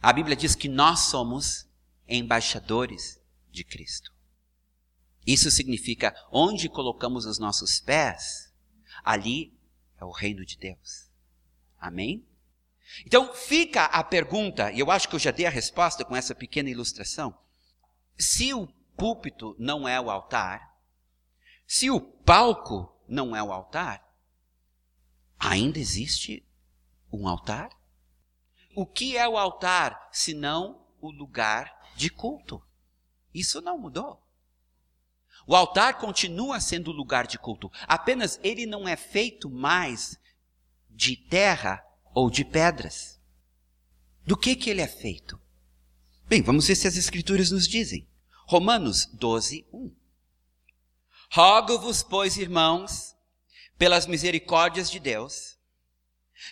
A 0.01 0.13
Bíblia 0.13 0.35
diz 0.35 0.55
que 0.55 0.69
nós 0.69 1.01
somos 1.01 1.69
embaixadores 2.09 3.21
de 3.51 3.63
Cristo. 3.63 4.13
Isso 5.25 5.51
significa 5.51 6.13
onde 6.33 6.69
colocamos 6.69 7.25
os 7.27 7.39
nossos 7.39 7.79
pés, 7.81 8.53
ali 9.05 9.57
é 9.97 10.05
o 10.05 10.11
reino 10.11 10.45
de 10.45 10.57
Deus. 10.59 11.09
Amém? 11.79 12.27
Então 13.07 13.33
fica 13.33 13.85
a 13.85 14.03
pergunta, 14.03 14.73
e 14.73 14.81
eu 14.81 14.91
acho 14.91 15.09
que 15.09 15.15
eu 15.15 15.21
já 15.21 15.31
dei 15.31 15.47
a 15.47 15.51
resposta 15.51 16.05
com 16.05 16.17
essa 16.17 16.35
pequena 16.35 16.69
ilustração. 16.69 17.39
Se 18.19 18.53
o 18.53 18.69
púlpito 18.97 19.57
não 19.59 19.89
é 19.89 20.01
o 20.01 20.11
altar, 20.11 20.73
se 21.67 21.91
o 21.91 22.01
palco 22.01 22.95
não 23.09 23.35
é 23.35 23.43
o 23.43 23.53
altar, 23.53 24.07
ainda 25.39 25.79
existe 25.79 26.47
um 27.13 27.27
altar? 27.27 27.71
O 28.75 28.87
que 28.87 29.17
é 29.17 29.29
o 29.29 29.37
altar 29.37 30.09
senão 30.13 30.87
o 31.01 31.11
lugar 31.11 31.93
de 31.97 32.11
culto? 32.11 32.63
Isso 33.35 33.61
não 33.61 33.79
mudou. 33.79 34.23
O 35.47 35.57
altar 35.57 35.99
continua 35.99 36.61
sendo 36.61 36.91
o 36.91 36.95
lugar 36.95 37.27
de 37.27 37.39
culto, 37.39 37.71
apenas 37.89 38.39
ele 38.43 38.67
não 38.67 38.87
é 38.87 38.97
feito 38.97 39.51
mais 39.51 40.19
de 40.89 41.17
terra 41.17 41.85
ou 42.15 42.31
de 42.31 42.45
pedras. 42.45 43.21
Do 44.25 44.37
que 44.37 44.55
que 44.55 44.71
ele 44.71 44.81
é 44.81 44.87
feito? 44.87 45.41
Bem, 46.27 46.43
vamos 46.43 46.67
ver 46.67 46.77
se 46.77 46.87
as 46.87 46.97
escrituras 46.97 47.51
nos 47.51 47.67
dizem. 47.67 48.07
Romanos 48.47 49.07
12, 49.07 49.67
1. 49.73 49.95
Rogo-vos, 51.31 52.03
pois, 52.03 52.37
irmãos, 52.37 53.17
pelas 53.79 54.07
misericórdias 54.07 54.91
de 54.91 55.01
Deus, 55.01 55.57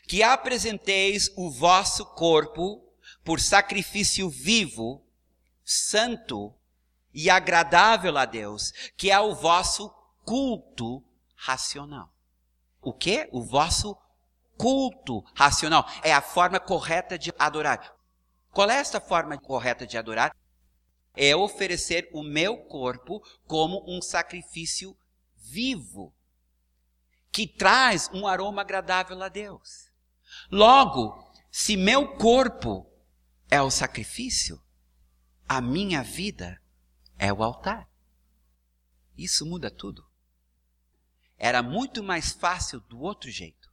que 0.09 0.23
apresenteis 0.23 1.31
o 1.37 1.51
vosso 1.51 2.05
corpo 2.07 2.83
por 3.25 3.41
sacrifício 3.41 4.29
vivo, 4.29 5.05
santo 5.65 6.55
e 7.13 7.29
agradável 7.29 8.17
a 8.17 8.25
Deus, 8.25 8.73
que 8.97 9.11
é 9.11 9.21
o 9.21 9.35
vosso 9.35 9.91
culto 10.25 11.05
racional. 11.37 12.13
O 12.81 12.93
que? 12.93 13.29
O 13.33 13.43
vosso 13.43 13.97
culto 14.57 15.25
racional. 15.35 15.87
É 16.03 16.13
a 16.13 16.23
forma 16.23 16.59
correta 16.59 17.19
de 17.19 17.33
adorar. 17.39 17.95
Qual 18.51 18.71
é 18.71 18.77
esta 18.77 19.01
forma 19.01 19.39
correta 19.39 19.87
de 19.87 19.97
adorar? 19.97 20.35
É 21.15 21.35
oferecer 21.35 22.09
o 22.13 22.23
meu 22.23 22.57
corpo 22.57 23.23
como 23.47 23.85
um 23.87 24.01
sacrifício 24.01 24.97
vivo, 25.37 26.15
que 27.33 27.47
traz 27.47 28.09
um 28.13 28.27
aroma 28.27 28.63
agradável 28.63 29.21
a 29.23 29.29
Deus. 29.29 29.91
Logo, 30.51 31.31
se 31.51 31.77
meu 31.77 32.17
corpo 32.17 32.87
é 33.51 33.61
o 33.61 33.71
sacrifício, 33.71 34.63
a 35.49 35.61
minha 35.61 36.03
vida 36.03 36.63
é 37.19 37.33
o 37.33 37.43
altar. 37.43 37.91
Isso 39.17 39.45
muda 39.45 39.71
tudo. 39.71 40.09
Era 41.37 41.63
muito 41.63 42.03
mais 42.03 42.33
fácil 42.33 42.81
do 42.81 43.01
outro 43.01 43.31
jeito. 43.31 43.69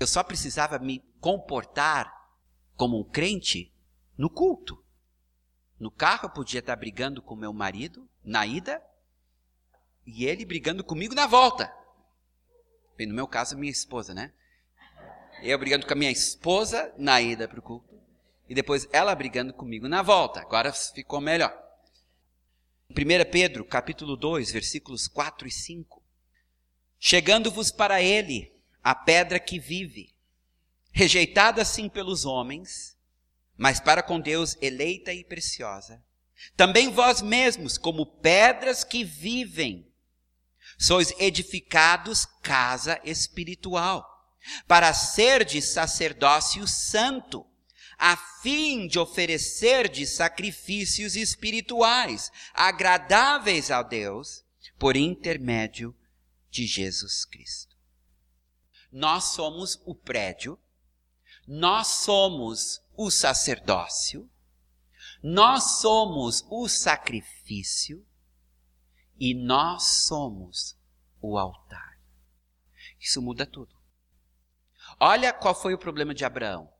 Eu 0.00 0.06
só 0.06 0.24
precisava 0.24 0.78
me 0.78 0.98
comportar 1.20 2.12
como 2.74 2.98
um 2.98 3.04
crente 3.04 3.72
no 4.18 4.28
culto. 4.28 4.81
No 5.82 5.90
carro 5.90 6.26
eu 6.26 6.30
podia 6.30 6.60
estar 6.60 6.76
brigando 6.76 7.20
com 7.20 7.34
meu 7.34 7.52
marido 7.52 8.08
na 8.22 8.46
ida 8.46 8.80
e 10.06 10.24
ele 10.24 10.44
brigando 10.44 10.84
comigo 10.84 11.12
na 11.12 11.26
volta. 11.26 11.74
Bem, 12.96 13.08
no 13.08 13.12
meu 13.12 13.26
caso, 13.26 13.58
minha 13.58 13.72
esposa, 13.72 14.14
né? 14.14 14.32
Eu 15.42 15.58
brigando 15.58 15.84
com 15.84 15.92
a 15.92 15.96
minha 15.96 16.12
esposa 16.12 16.94
na 16.96 17.20
ida 17.20 17.48
para 17.48 17.58
o 17.58 17.62
culto 17.62 18.00
e 18.48 18.54
depois 18.54 18.86
ela 18.92 19.12
brigando 19.12 19.52
comigo 19.52 19.88
na 19.88 20.02
volta. 20.02 20.40
Agora 20.40 20.72
ficou 20.72 21.20
melhor. 21.20 21.52
1 22.88 22.94
Pedro, 23.32 23.64
capítulo 23.64 24.16
2, 24.16 24.52
versículos 24.52 25.08
4 25.08 25.48
e 25.48 25.50
5. 25.50 26.00
Chegando-vos 26.96 27.72
para 27.72 28.00
ele, 28.00 28.54
a 28.84 28.94
pedra 28.94 29.40
que 29.40 29.58
vive, 29.58 30.14
rejeitada 30.92 31.64
sim 31.64 31.88
pelos 31.88 32.24
homens, 32.24 32.91
mas 33.62 33.78
para 33.78 34.02
com 34.02 34.18
Deus 34.18 34.56
eleita 34.60 35.12
e 35.12 35.22
preciosa. 35.22 36.02
Também 36.56 36.90
vós 36.90 37.22
mesmos, 37.22 37.78
como 37.78 38.04
pedras 38.04 38.82
que 38.82 39.04
vivem, 39.04 39.88
sois 40.76 41.14
edificados 41.16 42.26
casa 42.42 43.00
espiritual, 43.04 44.04
para 44.66 44.92
ser 44.92 45.44
de 45.44 45.62
sacerdócio 45.62 46.66
santo 46.66 47.46
a 47.96 48.16
fim 48.42 48.88
de 48.88 48.98
oferecer 48.98 49.88
de 49.88 50.08
sacrifícios 50.08 51.14
espirituais 51.14 52.32
agradáveis 52.52 53.70
a 53.70 53.80
Deus 53.80 54.44
por 54.76 54.96
intermédio 54.96 55.96
de 56.50 56.66
Jesus 56.66 57.24
Cristo. 57.24 57.76
Nós 58.90 59.34
somos 59.34 59.80
o 59.86 59.94
prédio, 59.94 60.58
nós 61.46 61.86
somos 61.86 62.81
o 62.96 63.10
sacerdócio, 63.10 64.30
nós 65.22 65.80
somos 65.80 66.44
o 66.50 66.68
sacrifício 66.68 68.04
e 69.18 69.34
nós 69.34 70.04
somos 70.06 70.76
o 71.20 71.38
altar. 71.38 71.98
Isso 72.98 73.22
muda 73.22 73.46
tudo. 73.46 73.74
Olha 74.98 75.32
qual 75.32 75.54
foi 75.54 75.74
o 75.74 75.78
problema 75.78 76.14
de 76.14 76.24
Abraão. 76.24 76.72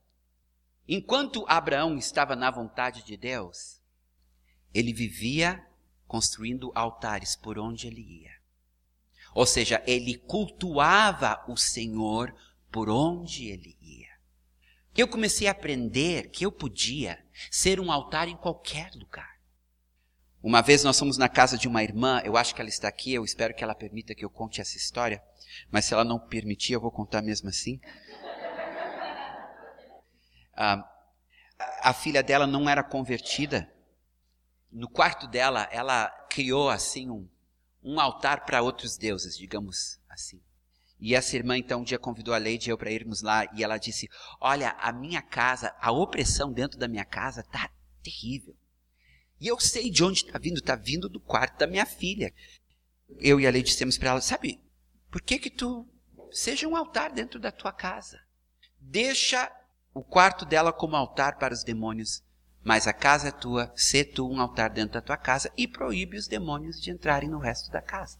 Enquanto 0.87 1.45
Abraão 1.47 1.97
estava 1.97 2.35
na 2.35 2.51
vontade 2.51 3.03
de 3.03 3.15
Deus, 3.15 3.81
ele 4.73 4.93
vivia 4.93 5.65
construindo 6.05 6.71
altares 6.75 7.35
por 7.35 7.57
onde 7.57 7.87
ele 7.87 8.01
ia. 8.01 8.33
Ou 9.33 9.45
seja, 9.45 9.81
ele 9.87 10.17
cultuava 10.17 11.43
o 11.47 11.55
Senhor 11.57 12.35
por 12.71 12.89
onde 12.89 13.47
ele 13.47 13.77
ia. 13.81 14.12
Eu 14.95 15.07
comecei 15.07 15.47
a 15.47 15.51
aprender 15.51 16.29
que 16.29 16.45
eu 16.45 16.51
podia 16.51 17.23
ser 17.49 17.79
um 17.79 17.91
altar 17.91 18.27
em 18.27 18.37
qualquer 18.37 18.91
lugar. 18.93 19.33
Uma 20.41 20.61
vez 20.61 20.83
nós 20.83 20.99
fomos 20.99 21.17
na 21.17 21.29
casa 21.29 21.57
de 21.57 21.67
uma 21.67 21.81
irmã, 21.81 22.21
eu 22.23 22.37
acho 22.37 22.53
que 22.53 22.61
ela 22.61 22.69
está 22.69 22.87
aqui, 22.87 23.13
eu 23.13 23.23
espero 23.23 23.55
que 23.55 23.63
ela 23.63 23.73
permita 23.73 24.13
que 24.13 24.23
eu 24.23 24.29
conte 24.29 24.61
essa 24.61 24.77
história, 24.77 25.23
mas 25.71 25.85
se 25.85 25.93
ela 25.93 26.03
não 26.03 26.19
permitir, 26.19 26.73
eu 26.73 26.81
vou 26.81 26.91
contar 26.91 27.21
mesmo 27.21 27.49
assim. 27.49 27.79
Ah, 30.55 30.87
a 31.81 31.93
filha 31.93 32.21
dela 32.21 32.45
não 32.45 32.69
era 32.69 32.83
convertida. 32.83 33.67
No 34.71 34.87
quarto 34.87 35.25
dela, 35.27 35.67
ela 35.71 36.09
criou 36.29 36.69
assim 36.69 37.09
um, 37.09 37.27
um 37.83 37.99
altar 37.99 38.45
para 38.45 38.61
outros 38.61 38.95
deuses, 38.95 39.35
digamos 39.35 39.99
assim. 40.07 40.39
E 40.99 41.15
essa 41.15 41.35
irmã 41.35 41.57
então 41.57 41.81
um 41.81 41.83
dia 41.83 41.99
convidou 41.99 42.33
a 42.33 42.37
Lady 42.37 42.67
e 42.67 42.69
eu 42.69 42.77
para 42.77 42.91
irmos 42.91 43.21
lá 43.21 43.45
e 43.53 43.63
ela 43.63 43.77
disse: 43.77 44.09
Olha, 44.39 44.71
a 44.79 44.91
minha 44.91 45.21
casa, 45.21 45.75
a 45.79 45.91
opressão 45.91 46.51
dentro 46.51 46.79
da 46.79 46.87
minha 46.87 47.05
casa 47.05 47.43
tá 47.43 47.69
terrível. 48.01 48.55
E 49.39 49.47
eu 49.47 49.59
sei 49.59 49.89
de 49.89 50.03
onde 50.03 50.23
está 50.23 50.39
vindo, 50.39 50.59
está 50.59 50.75
vindo 50.75 51.09
do 51.09 51.19
quarto 51.19 51.57
da 51.57 51.67
minha 51.67 51.85
filha. 51.85 52.33
Eu 53.19 53.39
e 53.39 53.45
a 53.45 53.51
Lady 53.51 53.63
dissemos 53.63 53.97
para 53.97 54.11
ela: 54.11 54.21
Sabe, 54.21 54.61
por 55.11 55.21
que 55.21 55.37
que 55.37 55.49
tu 55.49 55.87
seja 56.31 56.67
um 56.67 56.75
altar 56.75 57.11
dentro 57.11 57.39
da 57.39 57.51
tua 57.51 57.71
casa? 57.71 58.19
Deixa 58.79 59.51
o 59.93 60.03
quarto 60.03 60.45
dela 60.45 60.73
como 60.73 60.95
altar 60.95 61.37
para 61.37 61.53
os 61.53 61.63
demônios, 61.63 62.23
mas 62.63 62.87
a 62.87 62.93
casa 62.93 63.27
é 63.27 63.31
tua, 63.31 63.71
sê 63.75 64.03
tu 64.03 64.27
um 64.29 64.39
altar 64.39 64.69
dentro 64.69 64.93
da 64.93 65.01
tua 65.01 65.17
casa 65.17 65.51
e 65.57 65.67
proíbe 65.67 66.17
os 66.17 66.27
demônios 66.27 66.81
de 66.81 66.91
entrarem 66.91 67.29
no 67.29 67.39
resto 67.39 67.69
da 67.71 67.81
casa. 67.81 68.17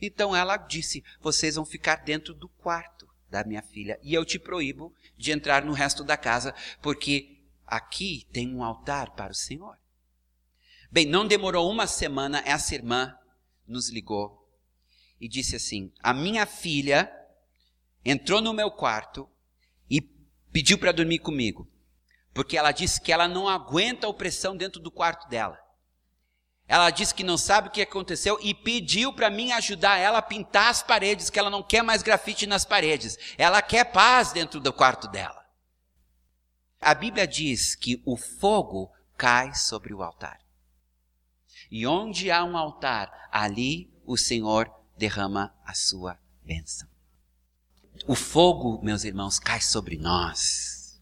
Então 0.00 0.34
ela 0.34 0.56
disse: 0.56 1.02
Vocês 1.20 1.56
vão 1.56 1.64
ficar 1.64 1.96
dentro 1.96 2.34
do 2.34 2.48
quarto 2.48 3.08
da 3.30 3.44
minha 3.44 3.62
filha 3.62 3.98
e 4.02 4.14
eu 4.14 4.24
te 4.24 4.38
proíbo 4.38 4.94
de 5.16 5.32
entrar 5.32 5.64
no 5.64 5.72
resto 5.72 6.04
da 6.04 6.16
casa, 6.16 6.54
porque 6.80 7.40
aqui 7.66 8.26
tem 8.32 8.54
um 8.54 8.62
altar 8.62 9.10
para 9.10 9.32
o 9.32 9.34
Senhor. 9.34 9.76
Bem, 10.90 11.06
não 11.06 11.26
demorou 11.26 11.68
uma 11.70 11.86
semana, 11.86 12.42
essa 12.46 12.74
irmã 12.74 13.16
nos 13.66 13.88
ligou 13.88 14.48
e 15.20 15.28
disse 15.28 15.56
assim: 15.56 15.92
A 16.00 16.14
minha 16.14 16.46
filha 16.46 17.10
entrou 18.04 18.40
no 18.40 18.52
meu 18.52 18.70
quarto 18.70 19.28
e 19.90 20.00
pediu 20.52 20.78
para 20.78 20.92
dormir 20.92 21.18
comigo, 21.18 21.68
porque 22.32 22.56
ela 22.56 22.70
disse 22.70 23.00
que 23.00 23.12
ela 23.12 23.26
não 23.26 23.48
aguenta 23.48 24.06
a 24.06 24.10
opressão 24.10 24.56
dentro 24.56 24.80
do 24.80 24.90
quarto 24.90 25.28
dela. 25.28 25.63
Ela 26.66 26.90
disse 26.90 27.14
que 27.14 27.22
não 27.22 27.36
sabe 27.36 27.68
o 27.68 27.70
que 27.70 27.82
aconteceu 27.82 28.38
e 28.40 28.54
pediu 28.54 29.12
para 29.12 29.28
mim 29.28 29.52
ajudar 29.52 29.98
ela 29.98 30.18
a 30.18 30.22
pintar 30.22 30.70
as 30.70 30.82
paredes, 30.82 31.28
que 31.28 31.38
ela 31.38 31.50
não 31.50 31.62
quer 31.62 31.82
mais 31.82 32.02
grafite 32.02 32.46
nas 32.46 32.64
paredes. 32.64 33.18
Ela 33.36 33.60
quer 33.60 33.84
paz 33.84 34.32
dentro 34.32 34.58
do 34.60 34.72
quarto 34.72 35.06
dela. 35.06 35.44
A 36.80 36.94
Bíblia 36.94 37.26
diz 37.26 37.74
que 37.74 38.02
o 38.04 38.16
fogo 38.16 38.90
cai 39.16 39.54
sobre 39.54 39.92
o 39.92 40.02
altar. 40.02 40.40
E 41.70 41.86
onde 41.86 42.30
há 42.30 42.44
um 42.44 42.56
altar, 42.56 43.28
ali 43.30 43.90
o 44.04 44.16
Senhor 44.16 44.70
derrama 44.96 45.54
a 45.64 45.74
sua 45.74 46.18
bênção. 46.42 46.88
O 48.06 48.14
fogo, 48.14 48.82
meus 48.82 49.04
irmãos, 49.04 49.38
cai 49.38 49.60
sobre 49.60 49.96
nós. 49.96 51.00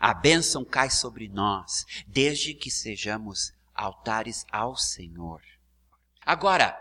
A 0.00 0.14
bênção 0.14 0.64
cai 0.64 0.90
sobre 0.90 1.28
nós, 1.28 1.86
desde 2.06 2.54
que 2.54 2.70
sejamos 2.70 3.52
altares 3.74 4.44
ao 4.50 4.76
Senhor. 4.76 5.42
Agora, 6.20 6.78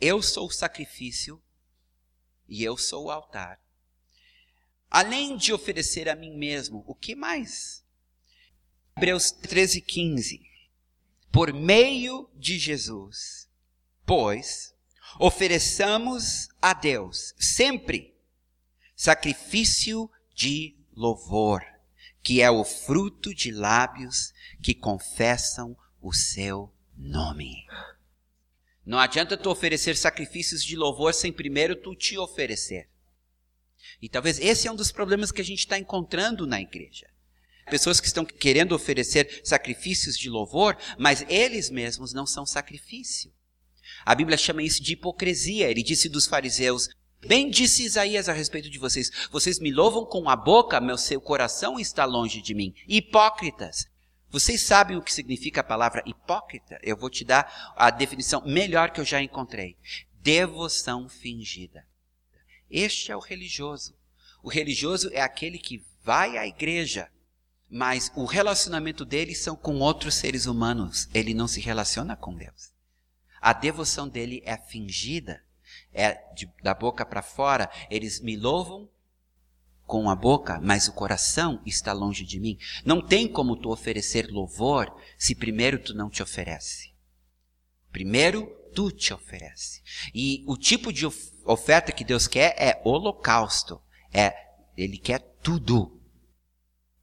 eu 0.00 0.22
sou 0.22 0.46
o 0.46 0.52
sacrifício 0.52 1.42
e 2.48 2.62
eu 2.62 2.76
sou 2.76 3.06
o 3.06 3.10
altar. 3.10 3.60
Além 4.90 5.36
de 5.36 5.52
oferecer 5.52 6.08
a 6.08 6.14
mim 6.14 6.36
mesmo, 6.36 6.84
o 6.86 6.94
que 6.94 7.14
mais? 7.14 7.84
Hebreus 8.96 9.30
13, 9.30 9.80
15. 9.82 10.40
Por 11.30 11.52
meio 11.52 12.30
de 12.34 12.58
Jesus, 12.58 13.48
pois, 14.06 14.74
ofereçamos 15.18 16.48
a 16.62 16.72
Deus 16.72 17.34
sempre 17.38 18.16
sacrifício 18.94 20.10
de 20.34 20.74
louvor, 20.94 21.62
que 22.22 22.40
é 22.40 22.50
o 22.50 22.64
fruto 22.64 23.34
de 23.34 23.52
lábios 23.52 24.32
que 24.62 24.74
confessam 24.74 25.76
o 26.06 26.12
seu 26.12 26.72
nome. 26.96 27.66
Não 28.84 28.96
adianta 28.96 29.36
tu 29.36 29.50
oferecer 29.50 29.96
sacrifícios 29.96 30.62
de 30.62 30.76
louvor 30.76 31.12
sem 31.12 31.32
primeiro 31.32 31.74
tu 31.74 31.96
te 31.96 32.16
oferecer. 32.16 32.88
E 34.00 34.08
talvez 34.08 34.38
esse 34.38 34.68
é 34.68 34.72
um 34.72 34.76
dos 34.76 34.92
problemas 34.92 35.32
que 35.32 35.40
a 35.40 35.44
gente 35.44 35.58
está 35.58 35.76
encontrando 35.76 36.46
na 36.46 36.60
igreja. 36.60 37.10
Pessoas 37.68 37.98
que 37.98 38.06
estão 38.06 38.24
querendo 38.24 38.72
oferecer 38.72 39.40
sacrifícios 39.42 40.16
de 40.16 40.30
louvor, 40.30 40.78
mas 40.96 41.26
eles 41.28 41.68
mesmos 41.70 42.12
não 42.12 42.24
são 42.24 42.46
sacrifício. 42.46 43.32
A 44.04 44.14
Bíblia 44.14 44.38
chama 44.38 44.62
isso 44.62 44.80
de 44.80 44.92
hipocrisia. 44.92 45.68
Ele 45.68 45.82
disse 45.82 46.08
dos 46.08 46.28
fariseus: 46.28 46.88
Bem 47.26 47.50
disse 47.50 47.84
Isaías 47.84 48.28
a 48.28 48.32
respeito 48.32 48.70
de 48.70 48.78
vocês: 48.78 49.10
Vocês 49.32 49.58
me 49.58 49.72
louvam 49.72 50.06
com 50.06 50.30
a 50.30 50.36
boca, 50.36 50.80
mas 50.80 51.00
seu 51.00 51.20
coração 51.20 51.80
está 51.80 52.04
longe 52.04 52.40
de 52.40 52.54
mim. 52.54 52.72
Hipócritas. 52.86 53.88
Vocês 54.30 54.60
sabem 54.62 54.96
o 54.96 55.02
que 55.02 55.12
significa 55.12 55.60
a 55.60 55.64
palavra 55.64 56.02
hipócrita? 56.04 56.78
Eu 56.82 56.96
vou 56.96 57.08
te 57.08 57.24
dar 57.24 57.74
a 57.76 57.90
definição 57.90 58.42
melhor 58.44 58.90
que 58.90 59.00
eu 59.00 59.04
já 59.04 59.22
encontrei: 59.22 59.76
devoção 60.14 61.08
fingida. 61.08 61.86
Este 62.70 63.12
é 63.12 63.16
o 63.16 63.20
religioso. 63.20 63.96
O 64.42 64.48
religioso 64.48 65.10
é 65.12 65.20
aquele 65.20 65.58
que 65.58 65.84
vai 66.02 66.36
à 66.36 66.46
igreja, 66.46 67.10
mas 67.68 68.12
o 68.14 68.24
relacionamento 68.24 69.04
dele 69.04 69.34
são 69.34 69.56
com 69.56 69.78
outros 69.78 70.14
seres 70.14 70.46
humanos. 70.46 71.08
Ele 71.14 71.34
não 71.34 71.48
se 71.48 71.60
relaciona 71.60 72.16
com 72.16 72.34
Deus. 72.34 72.72
A 73.40 73.52
devoção 73.52 74.08
dele 74.08 74.42
é 74.44 74.56
fingida, 74.56 75.42
é 75.92 76.14
de, 76.34 76.50
da 76.62 76.74
boca 76.74 77.06
para 77.06 77.22
fora. 77.22 77.70
Eles 77.88 78.20
me 78.20 78.36
louvam 78.36 78.88
com 79.86 80.10
a 80.10 80.16
boca, 80.16 80.60
mas 80.60 80.88
o 80.88 80.92
coração 80.92 81.62
está 81.64 81.92
longe 81.92 82.24
de 82.24 82.40
mim. 82.40 82.58
Não 82.84 83.00
tem 83.00 83.28
como 83.28 83.56
tu 83.56 83.70
oferecer 83.70 84.28
louvor 84.28 84.92
se 85.16 85.34
primeiro 85.34 85.78
tu 85.78 85.94
não 85.94 86.10
te 86.10 86.22
oferece. 86.22 86.92
Primeiro 87.92 88.46
tu 88.74 88.90
te 88.90 89.14
oferece. 89.14 89.80
E 90.12 90.44
o 90.46 90.56
tipo 90.56 90.92
de 90.92 91.06
oferta 91.44 91.92
que 91.92 92.04
Deus 92.04 92.26
quer 92.26 92.54
é 92.58 92.82
holocausto. 92.84 93.80
É, 94.12 94.34
ele 94.76 94.98
quer 94.98 95.20
tudo. 95.42 95.98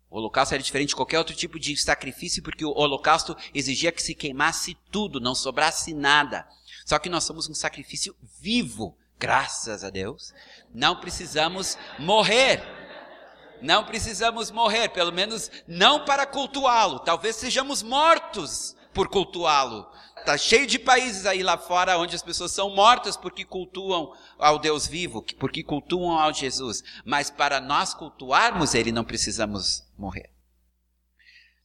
O 0.10 0.18
holocausto 0.18 0.54
era 0.54 0.62
diferente 0.62 0.90
de 0.90 0.96
qualquer 0.96 1.18
outro 1.18 1.36
tipo 1.36 1.58
de 1.58 1.76
sacrifício, 1.76 2.44
porque 2.44 2.64
o 2.64 2.72
holocausto 2.72 3.36
exigia 3.54 3.92
que 3.92 4.04
se 4.04 4.14
queimasse 4.14 4.78
tudo, 4.92 5.20
não 5.20 5.34
sobrasse 5.34 5.94
nada. 5.94 6.48
Só 6.86 7.00
que 7.00 7.10
nós 7.10 7.24
somos 7.24 7.50
um 7.50 7.54
sacrifício 7.56 8.16
vivo 8.40 8.98
graças 9.24 9.86
a 9.86 9.90
Deus, 9.90 10.34
não 10.76 10.98
precisamos 10.98 11.78
morrer. 11.98 12.62
Não 13.62 13.86
precisamos 13.86 14.52
morrer, 14.52 14.90
pelo 14.90 15.14
menos 15.14 15.50
não 15.66 16.04
para 16.04 16.26
cultuá-lo. 16.26 17.00
Talvez 17.00 17.38
sejamos 17.38 17.82
mortos 17.82 18.76
por 18.94 19.08
cultuá-lo. 19.08 19.88
Está 20.18 20.38
cheio 20.38 20.68
de 20.68 20.78
países 20.78 21.26
aí 21.26 21.42
lá 21.42 21.58
fora 21.58 21.98
onde 21.98 22.14
as 22.14 22.22
pessoas 22.22 22.52
são 22.52 22.76
mortas 22.76 23.16
porque 23.16 23.46
cultuam 23.46 24.12
ao 24.38 24.60
Deus 24.60 24.86
vivo, 24.86 25.24
porque 25.40 25.64
cultuam 25.64 26.20
ao 26.20 26.34
Jesus. 26.34 26.84
Mas 27.06 27.30
para 27.30 27.62
nós 27.62 27.94
cultuarmos 27.94 28.76
Ele, 28.76 28.92
não 28.92 29.06
precisamos 29.06 29.86
morrer. 29.98 30.30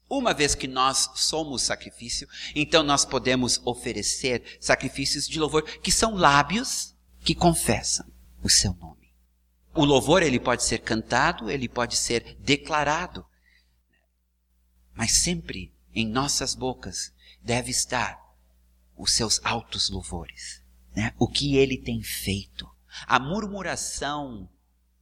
Uma 0.08 0.32
vez 0.32 0.54
que 0.54 0.68
nós 0.68 1.10
somos 1.16 1.62
sacrifício, 1.62 2.28
então 2.54 2.84
nós 2.84 3.04
podemos 3.04 3.60
oferecer 3.64 4.58
sacrifícios 4.60 5.26
de 5.26 5.40
louvor 5.40 5.64
que 5.80 5.90
são 5.90 6.14
lábios 6.14 6.96
que 7.20 7.34
confessam 7.34 8.06
o 8.42 8.48
seu 8.48 8.74
nome. 8.74 9.12
O 9.74 9.84
louvor 9.84 10.22
ele 10.22 10.40
pode 10.40 10.64
ser 10.64 10.78
cantado, 10.78 11.50
ele 11.50 11.68
pode 11.68 11.96
ser 11.96 12.36
declarado, 12.40 13.24
mas 14.92 15.18
sempre 15.22 15.72
em 15.94 16.06
nossas 16.06 16.54
bocas 16.54 17.12
deve 17.40 17.70
estar 17.70 18.18
os 18.96 19.14
seus 19.14 19.40
altos 19.44 19.88
louvores, 19.88 20.62
né? 20.94 21.14
O 21.18 21.28
que 21.28 21.56
ele 21.56 21.78
tem 21.78 22.02
feito. 22.02 22.68
A 23.06 23.20
murmuração 23.20 24.50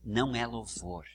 não 0.05 0.35
é 0.37 0.46
louvor. 0.46 1.07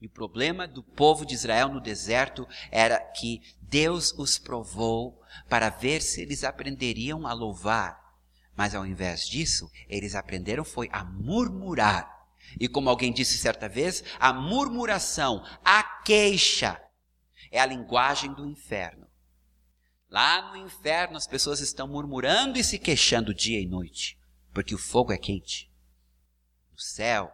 E 0.00 0.06
o 0.06 0.10
problema 0.10 0.68
do 0.68 0.82
povo 0.82 1.24
de 1.24 1.34
Israel 1.34 1.70
no 1.70 1.80
deserto 1.80 2.46
era 2.70 3.00
que 3.00 3.40
Deus 3.62 4.12
os 4.12 4.38
provou 4.38 5.22
para 5.48 5.70
ver 5.70 6.02
se 6.02 6.20
eles 6.20 6.44
aprenderiam 6.44 7.26
a 7.26 7.32
louvar 7.32 8.05
mas 8.56 8.74
ao 8.74 8.86
invés 8.86 9.28
disso, 9.28 9.70
eles 9.88 10.14
aprenderam 10.14 10.64
foi 10.64 10.88
a 10.90 11.04
murmurar. 11.04 12.10
E 12.58 12.68
como 12.68 12.88
alguém 12.88 13.12
disse 13.12 13.36
certa 13.36 13.68
vez, 13.68 14.02
a 14.18 14.32
murmuração, 14.32 15.44
a 15.64 15.82
queixa, 15.82 16.80
é 17.50 17.60
a 17.60 17.66
linguagem 17.66 18.32
do 18.32 18.46
inferno. 18.46 19.06
Lá 20.08 20.50
no 20.50 20.56
inferno 20.56 21.16
as 21.16 21.26
pessoas 21.26 21.60
estão 21.60 21.86
murmurando 21.86 22.58
e 22.58 22.64
se 22.64 22.78
queixando 22.78 23.34
dia 23.34 23.60
e 23.60 23.66
noite, 23.66 24.18
porque 24.52 24.74
o 24.74 24.78
fogo 24.78 25.12
é 25.12 25.18
quente. 25.18 25.70
No 26.72 26.78
céu, 26.78 27.32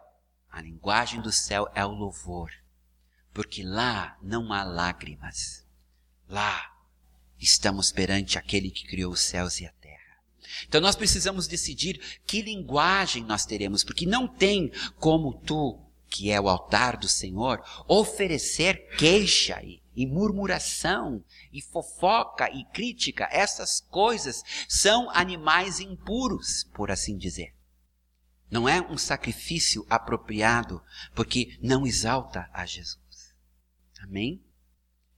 a 0.49 0.61
linguagem 0.61 1.21
do 1.21 1.31
céu 1.31 1.71
é 1.73 1.85
o 1.85 1.91
louvor, 1.91 2.51
porque 3.33 3.63
lá 3.63 4.17
não 4.21 4.51
há 4.51 4.63
lágrimas. 4.63 5.65
Lá 6.27 6.71
estamos 7.39 7.91
perante 7.91 8.37
aquele 8.37 8.71
que 8.71 8.87
criou 8.87 9.13
os 9.13 9.21
céus 9.21 9.59
e 9.59 9.65
a 9.65 9.71
terra. 9.71 9.82
Então 10.67 10.81
nós 10.81 10.95
precisamos 10.95 11.47
decidir 11.47 11.99
que 12.25 12.41
linguagem 12.41 13.23
nós 13.23 13.45
teremos, 13.45 13.83
porque 13.83 14.05
não 14.05 14.27
tem 14.27 14.71
como 14.99 15.33
tu, 15.33 15.79
que 16.09 16.29
é 16.29 16.39
o 16.39 16.47
altar 16.47 16.97
do 16.97 17.07
Senhor, 17.07 17.63
oferecer 17.87 18.87
queixa 18.97 19.59
e, 19.63 19.81
e 19.95 20.05
murmuração 20.05 21.23
e 21.51 21.61
fofoca 21.61 22.49
e 22.51 22.63
crítica. 22.65 23.27
Essas 23.31 23.81
coisas 23.81 24.43
são 24.67 25.09
animais 25.09 25.79
impuros, 25.79 26.67
por 26.73 26.91
assim 26.91 27.17
dizer. 27.17 27.55
Não 28.49 28.69
é 28.69 28.79
um 28.79 28.97
sacrifício 28.97 29.83
apropriado, 29.89 30.79
porque 31.15 31.57
não 31.59 31.87
exalta 31.87 32.47
a 32.53 32.65
Jesus. 32.65 33.33
Amém? 33.99 34.43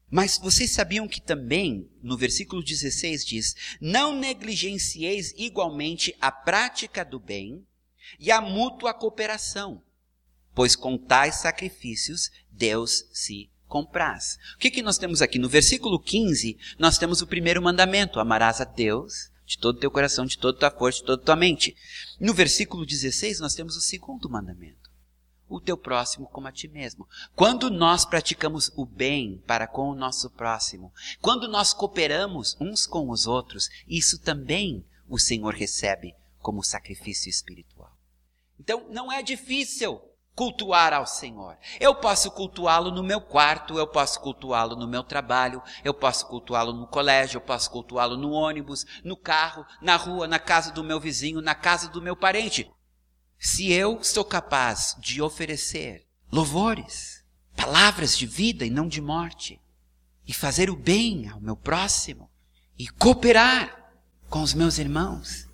Mas 0.10 0.38
vocês 0.38 0.72
sabiam 0.72 1.08
que 1.08 1.20
também, 1.20 1.90
no 2.02 2.18
versículo 2.18 2.64
16 2.64 3.26
diz: 3.26 3.56
Não 3.82 4.18
negligencieis 4.18 5.34
igualmente 5.36 6.16
a 6.22 6.32
prática 6.32 7.04
do 7.04 7.20
bem 7.20 7.66
e 8.20 8.32
a 8.32 8.40
mútua 8.40 8.94
cooperação, 8.94 9.84
pois 10.54 10.76
com 10.76 10.98
tais 10.98 11.36
sacrifícios 11.36 12.30
Deus 12.52 13.06
se 13.12 13.50
compraz. 13.68 14.38
O 14.56 14.60
que, 14.60 14.72
que 14.72 14.84
nós 14.84 14.98
temos 14.98 15.22
aqui? 15.22 15.40
No 15.40 15.50
versículo 15.50 16.00
15, 16.00 16.58
nós 16.78 16.98
temos 16.98 17.22
o 17.22 17.28
primeiro 17.28 17.62
mandamento: 17.62 18.20
amarás 18.20 18.62
a 18.62 18.66
Deus 18.66 19.32
de 19.46 19.58
todo 19.58 19.78
o 19.78 19.80
teu 19.80 19.92
coração, 19.92 20.26
de 20.26 20.38
toda 20.38 20.58
a 20.58 20.60
tua 20.60 20.80
força, 20.80 21.00
de 21.00 21.06
toda 21.06 21.22
a 21.22 21.26
tua 21.26 21.36
mente. 21.36 21.76
No 22.20 22.34
versículo 22.34 22.86
16, 22.86 23.40
nós 23.40 23.54
temos 23.54 23.76
o 23.76 23.82
segundo 23.82 24.30
mandamento: 24.30 24.85
o 25.48 25.60
teu 25.60 25.78
próximo 25.78 26.28
como 26.28 26.48
a 26.48 26.52
ti 26.52 26.68
mesmo. 26.68 27.08
Quando 27.36 27.70
nós 27.70 28.06
praticamos 28.06 28.72
o 28.76 28.86
bem 28.86 29.42
para 29.46 29.68
com 29.68 29.90
o 29.90 29.96
nosso 29.96 30.30
próximo, 30.30 30.92
quando 31.22 31.48
nós 31.48 31.74
cooperamos 31.74 32.58
uns 32.60 32.86
com 32.86 33.10
os 33.10 33.28
outros, 33.28 33.70
isso 33.88 34.20
também 34.20 34.86
o 35.08 35.20
Senhor 35.20 35.54
recebe 35.54 36.16
como 36.40 36.64
sacrifício 36.64 37.30
espiritual. 37.30 37.92
Então, 38.60 38.88
não 38.90 39.12
é 39.12 39.22
difícil 39.22 40.02
cultuar 40.36 40.94
ao 40.94 41.08
Senhor. 41.08 41.58
Eu 41.80 41.96
posso 41.96 42.30
cultuá-lo 42.30 42.92
no 42.92 43.02
meu 43.02 43.22
quarto, 43.22 43.80
eu 43.80 43.88
posso 43.88 44.20
cultuá-lo 44.20 44.76
no 44.76 44.88
meu 44.88 45.02
trabalho, 45.02 45.64
eu 45.84 45.94
posso 45.94 46.28
cultuá-lo 46.28 46.74
no 46.74 46.86
colégio, 46.88 47.38
eu 47.38 47.42
posso 47.42 47.72
cultuá-lo 47.72 48.18
no 48.18 48.32
ônibus, 48.32 48.86
no 49.04 49.16
carro, 49.16 49.66
na 49.82 49.96
rua, 49.96 50.28
na 50.28 50.38
casa 50.38 50.72
do 50.74 50.84
meu 50.84 51.00
vizinho, 51.00 51.42
na 51.42 51.56
casa 51.56 51.88
do 51.90 52.02
meu 52.02 52.16
parente. 52.16 52.70
Se 53.38 53.72
eu 53.72 54.04
sou 54.04 54.26
capaz 54.26 54.96
de 55.00 55.22
oferecer 55.22 56.08
louvores, 56.32 57.24
palavras 57.56 58.18
de 58.18 58.26
vida 58.26 58.66
e 58.66 58.70
não 58.70 58.88
de 58.88 59.02
morte, 59.02 59.62
e 60.28 60.34
fazer 60.34 60.70
o 60.70 60.76
bem 60.76 61.30
ao 61.30 61.40
meu 61.40 61.56
próximo, 61.56 62.30
e 62.78 62.88
cooperar 62.88 63.94
com 64.30 64.42
os 64.42 64.54
meus 64.54 64.78
irmãos, 64.78 65.48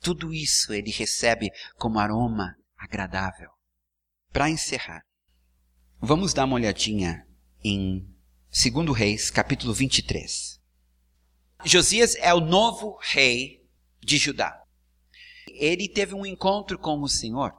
tudo 0.00 0.32
isso 0.32 0.72
ele 0.72 0.90
recebe 0.90 1.50
como 1.76 1.98
aroma 1.98 2.56
agradável. 2.76 3.50
Para 4.32 4.50
encerrar, 4.50 5.02
vamos 6.00 6.34
dar 6.34 6.46
uma 6.46 6.56
olhadinha 6.56 7.26
em 7.62 8.08
2 8.50 8.96
Reis, 8.96 9.30
capítulo 9.30 9.72
23. 9.72 10.60
Josias 11.64 12.16
é 12.16 12.34
o 12.34 12.40
novo 12.40 12.98
rei 13.00 13.64
de 14.00 14.18
Judá. 14.18 14.61
Ele 15.48 15.88
teve 15.88 16.14
um 16.14 16.26
encontro 16.26 16.78
com 16.78 17.00
o 17.00 17.08
Senhor. 17.08 17.54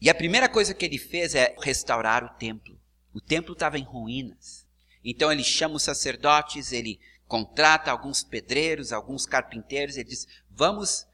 E 0.00 0.10
a 0.10 0.14
primeira 0.14 0.48
coisa 0.48 0.74
que 0.74 0.84
ele 0.84 0.98
fez 0.98 1.34
é 1.34 1.54
restaurar 1.60 2.24
o 2.24 2.30
templo. 2.30 2.78
O 3.14 3.20
templo 3.20 3.52
estava 3.52 3.78
em 3.78 3.84
ruínas. 3.84 4.66
Então 5.04 5.30
ele 5.30 5.44
chama 5.44 5.76
os 5.76 5.82
sacerdotes, 5.82 6.72
ele 6.72 7.00
contrata 7.26 7.90
alguns 7.90 8.22
pedreiros, 8.22 8.92
alguns 8.92 9.26
carpinteiros, 9.26 9.96
ele 9.96 10.08
diz: 10.08 10.26
Vamos 10.50 11.06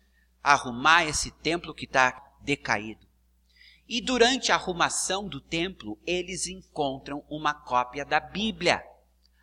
arrumar 0.42 1.04
esse 1.04 1.30
templo 1.30 1.74
que 1.74 1.84
está 1.84 2.34
decaído. 2.40 3.06
E 3.88 4.00
durante 4.00 4.52
a 4.52 4.56
arrumação 4.56 5.26
do 5.26 5.40
templo, 5.40 5.98
eles 6.06 6.46
encontram 6.46 7.24
uma 7.28 7.54
cópia 7.54 8.04
da 8.04 8.20
Bíblia. 8.20 8.84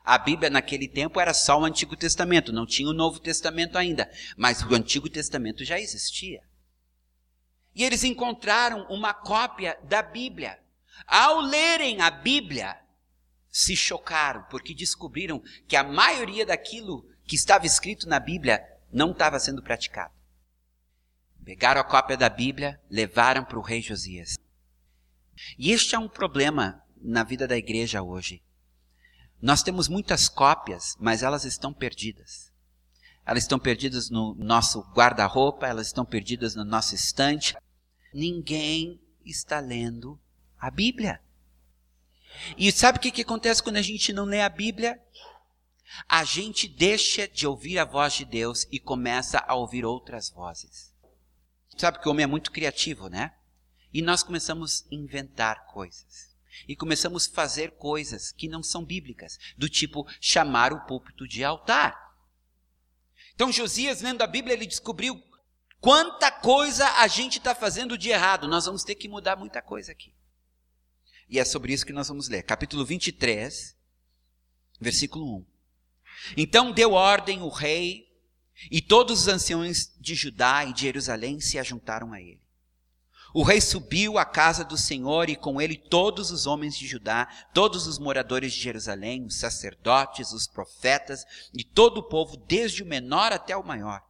A 0.06 0.20
Bíblia 0.20 0.52
naquele 0.52 0.88
tempo 0.88 1.20
era 1.20 1.34
só 1.34 1.60
o 1.60 1.65
Antigo 1.65 1.96
Testamento, 1.96 2.54
não 2.54 2.65
tinha 2.65 2.88
o 2.88 2.94
Novo 2.94 3.20
Testamento 3.20 3.76
ainda, 3.76 4.08
mas 4.38 4.62
o 4.62 4.76
Antigo 4.76 5.10
Testamento 5.10 5.65
já 5.65 5.80
existia. 5.80 6.41
E 7.74 7.84
eles 7.84 8.04
encontraram 8.04 8.86
uma 8.88 9.15
cópia 9.15 9.78
da 9.84 10.04
Bíblia. 10.04 10.60
Ao 11.08 11.41
lerem 11.41 12.02
a 12.02 12.12
Bíblia, 12.12 12.80
se 13.50 13.76
chocaram, 13.76 14.44
porque 14.44 14.76
descobriram 14.76 15.41
que 15.68 15.76
a 15.76 15.84
maioria 15.84 16.46
daquilo 16.46 17.10
que 17.24 17.36
estava 17.36 17.65
escrito 17.65 18.08
na 18.08 18.20
Bíblia 18.20 18.63
não 18.94 19.12
estava 19.12 19.39
sendo 19.39 19.63
praticado. 19.63 20.13
Pegaram 21.44 21.82
a 21.82 21.84
cópia 21.84 22.15
da 22.15 22.30
Bíblia, 22.30 22.80
levaram 22.89 23.44
para 23.44 23.58
o 23.58 23.62
rei 23.62 23.82
Josias. 23.82 24.38
E 25.58 25.72
este 25.72 25.96
é 25.96 26.00
um 26.00 26.08
problema 26.08 26.84
na 27.02 27.24
vida 27.24 27.48
da 27.48 27.58
igreja 27.58 28.02
hoje. 28.02 28.41
Nós 29.46 29.62
temos 29.62 29.88
muitas 29.88 30.28
cópias, 30.28 30.98
mas 31.00 31.22
elas 31.22 31.46
estão 31.46 31.72
perdidas. 31.72 32.52
Elas 33.24 33.44
estão 33.44 33.60
perdidas 33.60 34.10
no 34.10 34.34
nosso 34.34 34.82
guarda-roupa, 34.92 35.68
elas 35.68 35.86
estão 35.86 36.04
perdidas 36.04 36.56
no 36.56 36.66
nosso 36.66 36.96
estante. 36.96 37.56
Ninguém 38.12 39.00
está 39.24 39.60
lendo 39.60 40.20
a 40.60 40.72
Bíblia. 40.72 41.22
E 42.58 42.72
sabe 42.72 42.98
o 42.98 43.02
que, 43.02 43.12
que 43.12 43.22
acontece 43.22 43.62
quando 43.62 43.76
a 43.76 43.84
gente 43.84 44.12
não 44.12 44.26
lê 44.26 44.42
a 44.42 44.50
Bíblia? 44.50 45.00
A 46.10 46.24
gente 46.24 46.68
deixa 46.68 47.28
de 47.28 47.46
ouvir 47.46 47.78
a 47.78 47.86
voz 47.86 48.14
de 48.14 48.26
Deus 48.26 48.66
e 48.72 48.80
começa 48.80 49.38
a 49.48 49.54
ouvir 49.54 49.86
outras 49.86 50.32
vozes. 50.32 50.92
Sabe 51.78 52.00
que 52.00 52.08
o 52.08 52.12
homem 52.12 52.24
é 52.24 52.28
muito 52.28 52.52
criativo, 52.52 53.10
né? 53.10 53.32
E 53.94 54.02
nós 54.02 54.24
começamos 54.24 54.88
a 54.92 54.96
inventar 54.96 55.68
coisas. 55.68 56.35
E 56.68 56.76
começamos 56.76 57.28
a 57.28 57.34
fazer 57.34 57.72
coisas 57.72 58.32
que 58.32 58.48
não 58.48 58.63
são 58.63 58.84
bíblicas, 58.84 59.38
do 59.58 59.70
tipo 59.70 60.08
chamar 60.20 60.74
o 60.74 60.86
púlpito 60.86 61.28
de 61.28 61.44
altar. 61.44 61.96
Então 63.34 63.52
Josias, 63.52 64.02
lendo 64.02 64.22
a 64.22 64.28
Bíblia, 64.28 64.54
ele 64.54 64.65
descobriu 64.65 65.22
quanta 65.82 66.32
coisa 66.32 66.88
a 67.00 67.08
gente 67.08 67.38
está 67.38 67.54
fazendo 67.54 67.98
de 67.98 68.10
errado. 68.10 68.48
Nós 68.48 68.65
vamos 68.65 68.84
ter 68.84 68.96
que 68.96 69.10
mudar 69.10 69.36
muita 69.36 69.62
coisa 69.62 69.91
aqui. 69.91 70.13
E 71.28 71.39
é 71.39 71.46
sobre 71.46 71.74
isso 71.74 71.86
que 71.86 71.94
nós 71.94 72.08
vamos 72.08 72.30
ler. 72.30 72.44
Capítulo 72.44 72.86
23, 72.86 73.76
versículo 74.80 75.38
1. 75.39 75.46
Então 76.38 76.72
deu 76.72 76.94
ordem 76.94 77.41
o 77.41 77.50
rei 77.50 78.08
e 78.72 78.82
todos 78.82 79.22
os 79.22 79.28
anciões 79.28 79.94
de 80.00 80.15
Judá 80.15 80.63
e 80.65 80.74
de 80.74 80.82
Jerusalém 80.82 81.39
se 81.41 81.60
ajuntaram 81.60 82.13
a 82.13 82.22
ele. 82.22 82.45
O 83.38 83.43
rei 83.43 83.60
subiu 83.60 84.17
à 84.17 84.24
casa 84.24 84.63
do 84.63 84.78
Senhor 84.78 85.30
e 85.30 85.36
com 85.36 85.60
ele 85.60 85.76
todos 85.76 86.32
os 86.32 86.48
homens 86.48 86.74
de 86.74 86.88
Judá, 86.88 87.28
todos 87.54 87.86
os 87.86 88.00
moradores 88.00 88.54
de 88.54 88.62
Jerusalém, 88.62 89.26
os 89.26 89.36
sacerdotes, 89.36 90.32
os 90.32 90.48
profetas 90.48 91.26
e 91.54 91.62
todo 91.62 91.98
o 91.98 92.04
povo, 92.04 92.38
desde 92.38 92.82
o 92.82 92.86
menor 92.86 93.34
até 93.34 93.58
o 93.58 93.62
maior. 93.62 94.02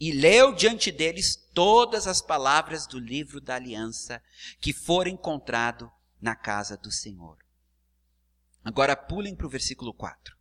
E 0.00 0.10
leu 0.10 0.54
diante 0.54 0.90
deles 0.90 1.36
todas 1.52 2.06
as 2.06 2.22
palavras 2.22 2.86
do 2.86 2.98
livro 2.98 3.42
da 3.42 3.56
aliança 3.56 4.22
que 4.58 4.72
for 4.72 5.06
encontrado 5.06 5.92
na 6.18 6.34
casa 6.34 6.78
do 6.78 6.90
Senhor. 6.90 7.36
Agora 8.64 8.96
pulem 8.96 9.36
para 9.36 9.46
o 9.46 9.50
versículo 9.50 9.92
4. 9.92 10.34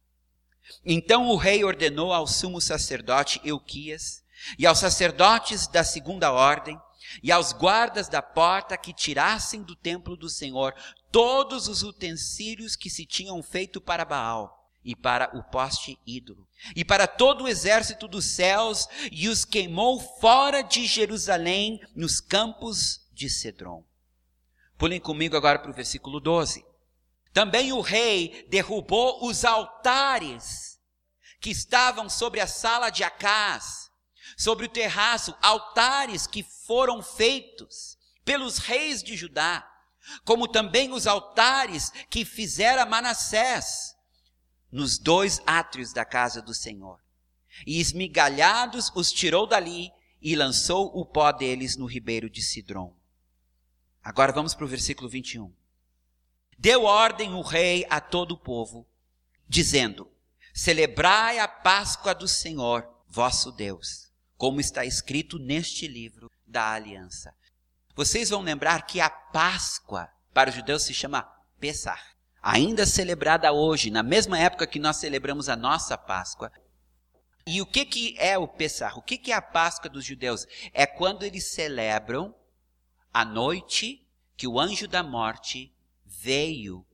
Então 0.85 1.27
o 1.27 1.35
rei 1.35 1.65
ordenou 1.65 2.13
ao 2.13 2.25
sumo 2.25 2.61
sacerdote 2.61 3.41
Euquias 3.43 4.23
e 4.57 4.65
aos 4.65 4.79
sacerdotes 4.79 5.67
da 5.67 5.83
segunda 5.83 6.31
ordem 6.31 6.79
e 7.21 7.31
aos 7.31 7.53
guardas 7.53 8.07
da 8.07 8.21
porta 8.21 8.77
que 8.77 8.93
tirassem 8.93 9.61
do 9.61 9.75
templo 9.75 10.15
do 10.15 10.29
Senhor 10.29 10.73
todos 11.11 11.67
os 11.67 11.83
utensílios 11.83 12.75
que 12.75 12.89
se 12.89 13.05
tinham 13.05 13.41
feito 13.41 13.79
para 13.79 14.03
Baal 14.03 14.69
e 14.83 14.95
para 14.95 15.35
o 15.35 15.43
poste 15.43 15.97
ídolo, 16.05 16.47
e 16.75 16.85
para 16.85 17.07
todo 17.07 17.45
o 17.45 17.47
exército 17.47 18.07
dos 18.07 18.25
céus, 18.25 18.87
e 19.11 19.27
os 19.27 19.43
queimou 19.43 19.99
fora 20.19 20.61
de 20.61 20.85
Jerusalém, 20.85 21.81
nos 21.95 22.21
campos 22.21 23.01
de 23.11 23.27
Cedron. 23.27 23.83
Pulem 24.77 24.99
comigo 24.99 25.35
agora 25.35 25.57
para 25.57 25.71
o 25.71 25.73
versículo 25.73 26.19
12. 26.19 26.63
Também 27.33 27.73
o 27.73 27.81
rei 27.81 28.45
derrubou 28.49 29.25
os 29.27 29.43
altares 29.43 30.79
que 31.39 31.49
estavam 31.49 32.07
sobre 32.09 32.39
a 32.39 32.47
sala 32.47 32.89
de 32.89 33.03
Acás, 33.03 33.84
sobre 34.37 34.65
o 34.65 34.69
terraço, 34.69 35.35
altares 35.41 36.25
que 36.27 36.43
foram 36.43 37.01
feitos 37.01 37.97
pelos 38.23 38.57
reis 38.57 39.03
de 39.03 39.15
Judá, 39.15 39.69
como 40.23 40.47
também 40.47 40.91
os 40.91 41.07
altares 41.07 41.91
que 42.09 42.25
fizera 42.25 42.85
Manassés 42.85 43.95
nos 44.71 44.97
dois 44.97 45.41
átrios 45.45 45.93
da 45.93 46.03
casa 46.03 46.41
do 46.41 46.53
Senhor. 46.53 46.99
E 47.65 47.79
esmigalhados 47.79 48.91
os 48.93 49.11
tirou 49.11 49.47
dali 49.47 49.91
e 50.21 50.35
lançou 50.35 50.91
o 50.93 51.05
pó 51.05 51.31
deles 51.31 51.77
no 51.77 51.85
ribeiro 51.85 52.29
de 52.29 52.41
Sidrom. 52.41 52.93
Agora 54.03 54.31
vamos 54.31 54.53
para 54.53 54.65
o 54.65 54.67
versículo 54.67 55.09
21. 55.09 55.53
Deu 56.57 56.83
ordem 56.83 57.33
o 57.33 57.41
rei 57.41 57.85
a 57.89 57.99
todo 57.99 58.33
o 58.33 58.37
povo, 58.37 58.87
dizendo: 59.47 60.11
Celebrai 60.53 61.39
a 61.39 61.47
Páscoa 61.47 62.13
do 62.13 62.27
Senhor, 62.27 62.87
vosso 63.07 63.51
Deus, 63.51 64.04
como 64.37 64.59
está 64.59 64.85
escrito 64.85 65.39
neste 65.39 65.87
livro 65.87 66.31
da 66.45 66.71
aliança. 66.71 67.33
Vocês 67.95 68.29
vão 68.29 68.41
lembrar 68.41 68.85
que 68.85 68.99
a 68.99 69.09
Páscoa 69.09 70.09
para 70.33 70.49
os 70.49 70.55
judeus 70.55 70.83
se 70.83 70.93
chama 70.93 71.23
Pessah, 71.59 72.01
ainda 72.41 72.85
celebrada 72.85 73.53
hoje, 73.53 73.89
na 73.89 74.03
mesma 74.03 74.37
época 74.37 74.67
que 74.67 74.79
nós 74.79 74.97
celebramos 74.97 75.47
a 75.47 75.55
nossa 75.55 75.97
Páscoa. 75.97 76.51
E 77.47 77.61
o 77.61 77.65
que, 77.65 77.85
que 77.85 78.15
é 78.17 78.37
o 78.37 78.47
Pessah? 78.47 78.93
O 78.95 79.01
que, 79.01 79.17
que 79.17 79.31
é 79.31 79.35
a 79.35 79.41
Páscoa 79.41 79.89
dos 79.89 80.03
judeus? 80.03 80.45
É 80.73 80.85
quando 80.85 81.23
eles 81.23 81.45
celebram 81.45 82.35
a 83.13 83.23
noite 83.23 84.05
que 84.35 84.47
o 84.47 84.59
anjo 84.59 84.87
da 84.87 85.01
morte 85.01 85.73
veio 86.03 86.85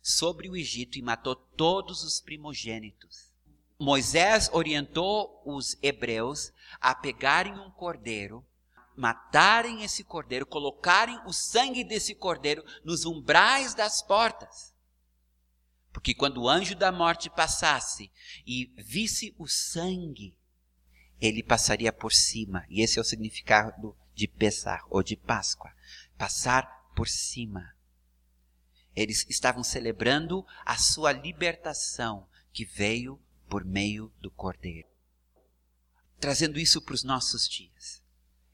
sobre 0.00 0.48
o 0.48 0.56
Egito 0.56 0.98
e 0.98 1.02
matou 1.02 1.34
todos 1.34 2.04
os 2.04 2.20
primogênitos. 2.20 3.32
Moisés 3.76 4.48
orientou 4.52 5.42
os 5.44 5.76
hebreus 5.82 6.52
a 6.80 6.94
pegarem 6.94 7.58
um 7.58 7.70
cordeiro, 7.70 8.44
matarem 8.96 9.82
esse 9.82 10.04
cordeiro, 10.04 10.46
colocarem 10.46 11.18
o 11.26 11.32
sangue 11.32 11.84
desse 11.84 12.14
cordeiro 12.14 12.64
nos 12.84 13.04
umbrais 13.04 13.74
das 13.74 14.02
portas. 14.02 14.74
Porque 15.92 16.14
quando 16.14 16.42
o 16.42 16.48
anjo 16.48 16.74
da 16.74 16.90
morte 16.90 17.30
passasse 17.30 18.10
e 18.46 18.72
visse 18.76 19.34
o 19.38 19.46
sangue, 19.46 20.36
ele 21.20 21.42
passaria 21.42 21.92
por 21.92 22.12
cima. 22.12 22.64
E 22.68 22.82
esse 22.82 22.98
é 22.98 23.02
o 23.02 23.04
significado 23.04 23.96
de 24.14 24.26
Pesar 24.26 24.82
ou 24.90 25.02
de 25.02 25.16
Páscoa. 25.16 25.72
Passar 26.18 26.90
por 26.94 27.08
cima. 27.08 27.74
Eles 28.94 29.26
estavam 29.28 29.62
celebrando 29.62 30.44
a 30.64 30.76
sua 30.76 31.12
libertação 31.12 32.28
que 32.52 32.64
veio 32.64 33.20
por 33.48 33.64
meio 33.64 34.12
do 34.20 34.30
Cordeiro. 34.30 34.93
Trazendo 36.18 36.58
isso 36.58 36.80
para 36.80 36.94
os 36.94 37.04
nossos 37.04 37.48
dias. 37.48 38.02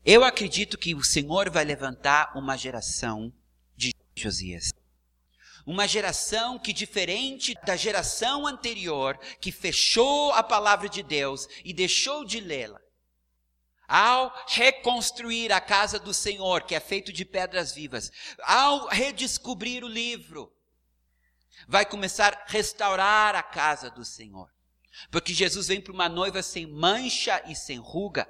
Eu 0.05 0.25
acredito 0.25 0.79
que 0.79 0.95
o 0.95 1.05
Senhor 1.05 1.51
vai 1.51 1.65
levantar 1.65 2.37
uma 2.37 2.57
geração 2.57 3.33
de 3.77 3.95
Josias. 4.17 4.73
Uma 5.67 5.87
geração 5.87 6.59
que, 6.59 6.73
diferente 6.73 7.55
da 7.65 7.77
geração 7.77 8.47
anterior, 8.47 9.19
que 9.41 9.53
fechou 9.53 10.33
a 10.33 10.43
palavra 10.43 10.89
de 10.89 11.03
Deus 11.03 11.47
e 11.65 11.73
deixou 11.73 12.25
de 12.25 12.41
lê-la, 12.41 12.81
ao 13.91 14.33
reconstruir 14.47 15.53
a 15.53 15.61
casa 15.61 15.99
do 15.99 16.15
Senhor, 16.15 16.63
que 16.63 16.77
é 16.77 16.81
feito 16.81 17.13
de 17.13 17.25
pedras 17.25 17.73
vivas, 17.73 18.13
ao 18.45 18.87
redescobrir 18.87 19.83
o 19.83 19.89
livro, 19.89 20.53
vai 21.67 21.85
começar 21.85 22.33
a 22.33 22.45
restaurar 22.47 23.35
a 23.35 23.43
casa 23.43 23.91
do 23.91 24.05
Senhor. 24.05 24.49
Porque 25.11 25.33
Jesus 25.33 25.69
vem 25.69 25.81
para 25.81 25.93
uma 25.93 26.09
noiva 26.09 26.43
sem 26.43 26.67
mancha 26.67 27.43
e 27.47 27.55
sem 27.55 27.79
ruga. 27.79 28.29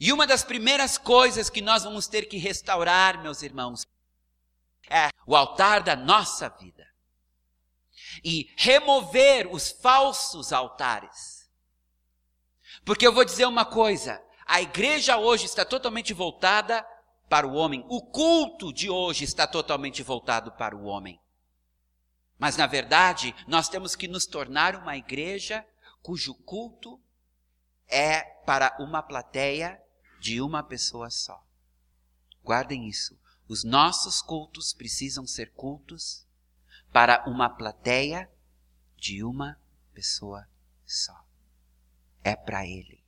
E 0.00 0.12
uma 0.12 0.26
das 0.26 0.44
primeiras 0.44 0.96
coisas 0.96 1.50
que 1.50 1.60
nós 1.60 1.84
vamos 1.84 2.06
ter 2.06 2.26
que 2.26 2.36
restaurar, 2.38 3.22
meus 3.22 3.42
irmãos, 3.42 3.84
é 4.88 5.10
o 5.26 5.34
altar 5.34 5.82
da 5.82 5.96
nossa 5.96 6.48
vida. 6.48 6.86
E 8.24 8.52
remover 8.56 9.52
os 9.52 9.70
falsos 9.70 10.52
altares 10.52 11.38
porque 12.88 13.06
eu 13.06 13.12
vou 13.12 13.22
dizer 13.22 13.44
uma 13.44 13.66
coisa: 13.66 14.18
a 14.46 14.62
igreja 14.62 15.18
hoje 15.18 15.44
está 15.44 15.62
totalmente 15.62 16.14
voltada 16.14 16.82
para 17.28 17.46
o 17.46 17.52
homem, 17.52 17.84
o 17.86 18.00
culto 18.00 18.72
de 18.72 18.88
hoje 18.88 19.24
está 19.24 19.46
totalmente 19.46 20.02
voltado 20.02 20.52
para 20.52 20.74
o 20.74 20.84
homem. 20.84 21.20
Mas 22.38 22.56
na 22.56 22.66
verdade, 22.66 23.34
nós 23.46 23.68
temos 23.68 23.96
que 23.96 24.06
nos 24.08 24.26
tornar 24.26 24.76
uma 24.76 24.96
igreja 24.96 25.66
cujo 26.02 26.34
culto 26.34 27.00
é 27.86 28.20
para 28.46 28.76
uma 28.78 29.02
plateia 29.02 29.80
de 30.20 30.40
uma 30.40 30.62
pessoa 30.62 31.10
só. 31.10 31.42
Guardem 32.44 32.88
isso. 32.88 33.18
Os 33.48 33.64
nossos 33.64 34.22
cultos 34.22 34.72
precisam 34.72 35.26
ser 35.26 35.52
cultos 35.52 36.26
para 36.92 37.24
uma 37.28 37.48
plateia 37.48 38.30
de 38.96 39.24
uma 39.24 39.58
pessoa 39.92 40.46
só 40.86 41.28
é 42.28 42.36
para 42.36 42.66
Ele. 42.66 43.02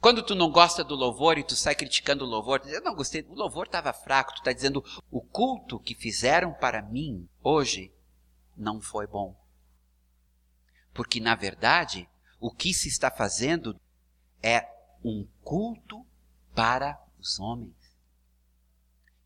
Quando 0.00 0.22
tu 0.22 0.34
não 0.34 0.50
gosta 0.50 0.84
do 0.84 0.94
louvor 0.94 1.38
e 1.38 1.44
tu 1.44 1.56
sai 1.56 1.74
criticando 1.74 2.24
o 2.24 2.28
louvor, 2.28 2.62
eu 2.66 2.80
não 2.82 2.94
gostei, 2.94 3.22
o 3.28 3.34
louvor 3.34 3.66
estava 3.66 3.92
fraco, 3.92 4.32
tu 4.32 4.38
está 4.38 4.52
dizendo, 4.52 4.84
o 5.10 5.20
culto 5.20 5.78
que 5.80 5.94
fizeram 5.94 6.52
para 6.54 6.80
mim 6.80 7.28
hoje 7.42 7.92
não 8.58 8.80
foi 8.80 9.06
bom. 9.06 9.38
Porque, 10.92 11.20
na 11.20 11.34
verdade, 11.34 12.08
o 12.40 12.50
que 12.50 12.74
se 12.74 12.88
está 12.88 13.10
fazendo 13.10 13.78
é 14.42 14.68
um 15.04 15.26
culto 15.42 16.04
para 16.54 17.00
os 17.18 17.38
homens. 17.38 17.76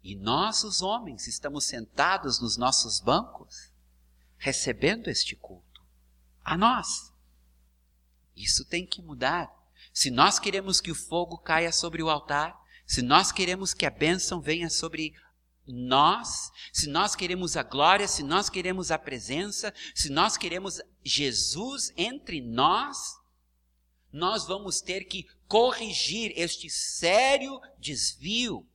E 0.03 0.15
nós, 0.15 0.65
os 0.65 0.83
homens, 0.83 1.27
estamos 1.27 1.65
sentados 1.65 2.41
nos 2.41 2.57
nossos 2.57 3.01
bancos, 3.01 3.73
recebendo 4.37 5.09
este 5.09 5.37
culto. 5.37 5.81
A 6.45 6.57
nós. 6.57 7.13
Isso 8.37 8.65
tem 8.65 8.85
que 8.85 9.01
mudar. 9.01 9.51
Se 9.93 10.11
nós 10.11 10.39
queremos 10.39 10.81
que 10.81 10.91
o 10.91 10.95
fogo 10.95 11.39
caia 11.39 11.71
sobre 11.71 12.03
o 12.03 12.11
altar, 12.11 12.61
se 12.87 13.01
nós 13.01 13.31
queremos 13.31 13.73
que 13.73 13.87
a 13.87 13.91
bênção 13.91 14.41
venha 14.41 14.69
sobre 14.69 15.15
nós, 15.67 16.51
se 16.73 16.89
nós 16.89 17.15
queremos 17.15 17.57
a 17.57 17.63
glória, 17.63 18.09
se 18.09 18.23
nós 18.23 18.51
queremos 18.51 18.91
a 18.91 18.99
presença, 18.99 19.73
se 19.95 20.11
nós 20.11 20.37
queremos 20.37 20.81
Jesus 21.05 21.93
entre 21.97 22.41
nós, 22.41 23.21
nós 24.13 24.47
vamos 24.47 24.81
ter 24.81 25.05
que 25.05 25.27
corrigir 25.47 26.33
este 26.37 26.69
sério 26.69 27.61
desvio, 27.79 28.67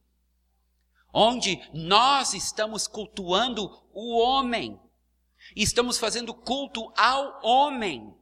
onde 1.14 1.60
nós 1.74 2.34
estamos 2.34 2.88
cultuando 2.88 3.70
o 3.94 4.18
homem, 4.18 4.80
estamos 5.56 5.98
fazendo 5.98 6.34
culto 6.34 6.92
ao 6.98 7.46
homem, 7.46 8.16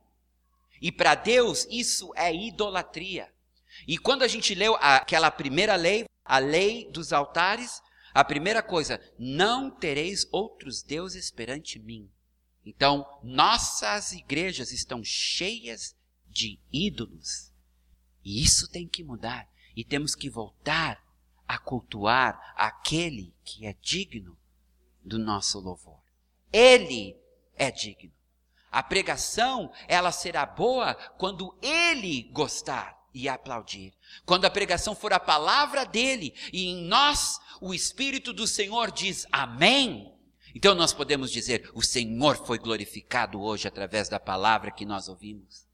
e 0.81 0.91
para 0.91 1.15
Deus 1.15 1.67
isso 1.69 2.11
é 2.15 2.33
idolatria. 2.33 3.31
E 3.87 3.97
quando 3.97 4.23
a 4.23 4.27
gente 4.27 4.55
leu 4.55 4.75
aquela 4.79 5.31
primeira 5.31 5.75
lei, 5.75 6.05
a 6.23 6.37
lei 6.37 6.89
dos 6.91 7.13
altares, 7.13 7.81
a 8.15 8.23
primeira 8.23 8.63
coisa, 8.63 8.97
não 9.19 9.69
tereis 9.69 10.25
outros 10.31 10.81
deuses 10.81 11.29
perante 11.29 11.77
mim. 11.77 12.09
Então, 12.65 13.05
nossas 13.21 14.13
igrejas 14.13 14.71
estão 14.71 15.03
cheias 15.03 15.93
de 16.25 16.57
ídolos. 16.71 17.51
E 18.23 18.41
isso 18.41 18.71
tem 18.71 18.87
que 18.87 19.03
mudar. 19.03 19.49
E 19.75 19.83
temos 19.83 20.15
que 20.15 20.29
voltar 20.29 21.03
a 21.45 21.57
cultuar 21.57 22.53
aquele 22.55 23.35
que 23.43 23.65
é 23.65 23.75
digno 23.81 24.37
do 25.03 25.19
nosso 25.19 25.59
louvor. 25.59 25.99
Ele 26.53 27.17
é 27.57 27.69
digno. 27.69 28.13
A 28.71 28.81
pregação, 28.81 29.73
ela 29.89 30.13
será 30.13 30.45
boa 30.45 30.95
quando 31.17 31.53
ele 31.61 32.23
gostar 32.31 32.94
e 33.15 33.29
aplaudir. 33.29 33.93
Quando 34.25 34.43
a 34.43 34.49
pregação 34.49 34.93
for 34.93 35.13
a 35.13 35.19
palavra 35.19 35.85
dele 35.85 36.35
e 36.51 36.65
em 36.67 36.85
nós 36.85 37.39
o 37.61 37.73
Espírito 37.73 38.33
do 38.33 38.45
Senhor 38.45 38.91
diz 38.91 39.25
amém. 39.31 40.13
Então 40.53 40.75
nós 40.75 40.93
podemos 40.93 41.31
dizer: 41.31 41.71
o 41.73 41.81
Senhor 41.81 42.35
foi 42.45 42.59
glorificado 42.59 43.41
hoje 43.41 43.67
através 43.67 44.09
da 44.09 44.19
palavra 44.19 44.69
que 44.69 44.85
nós 44.85 45.07
ouvimos. 45.07 45.65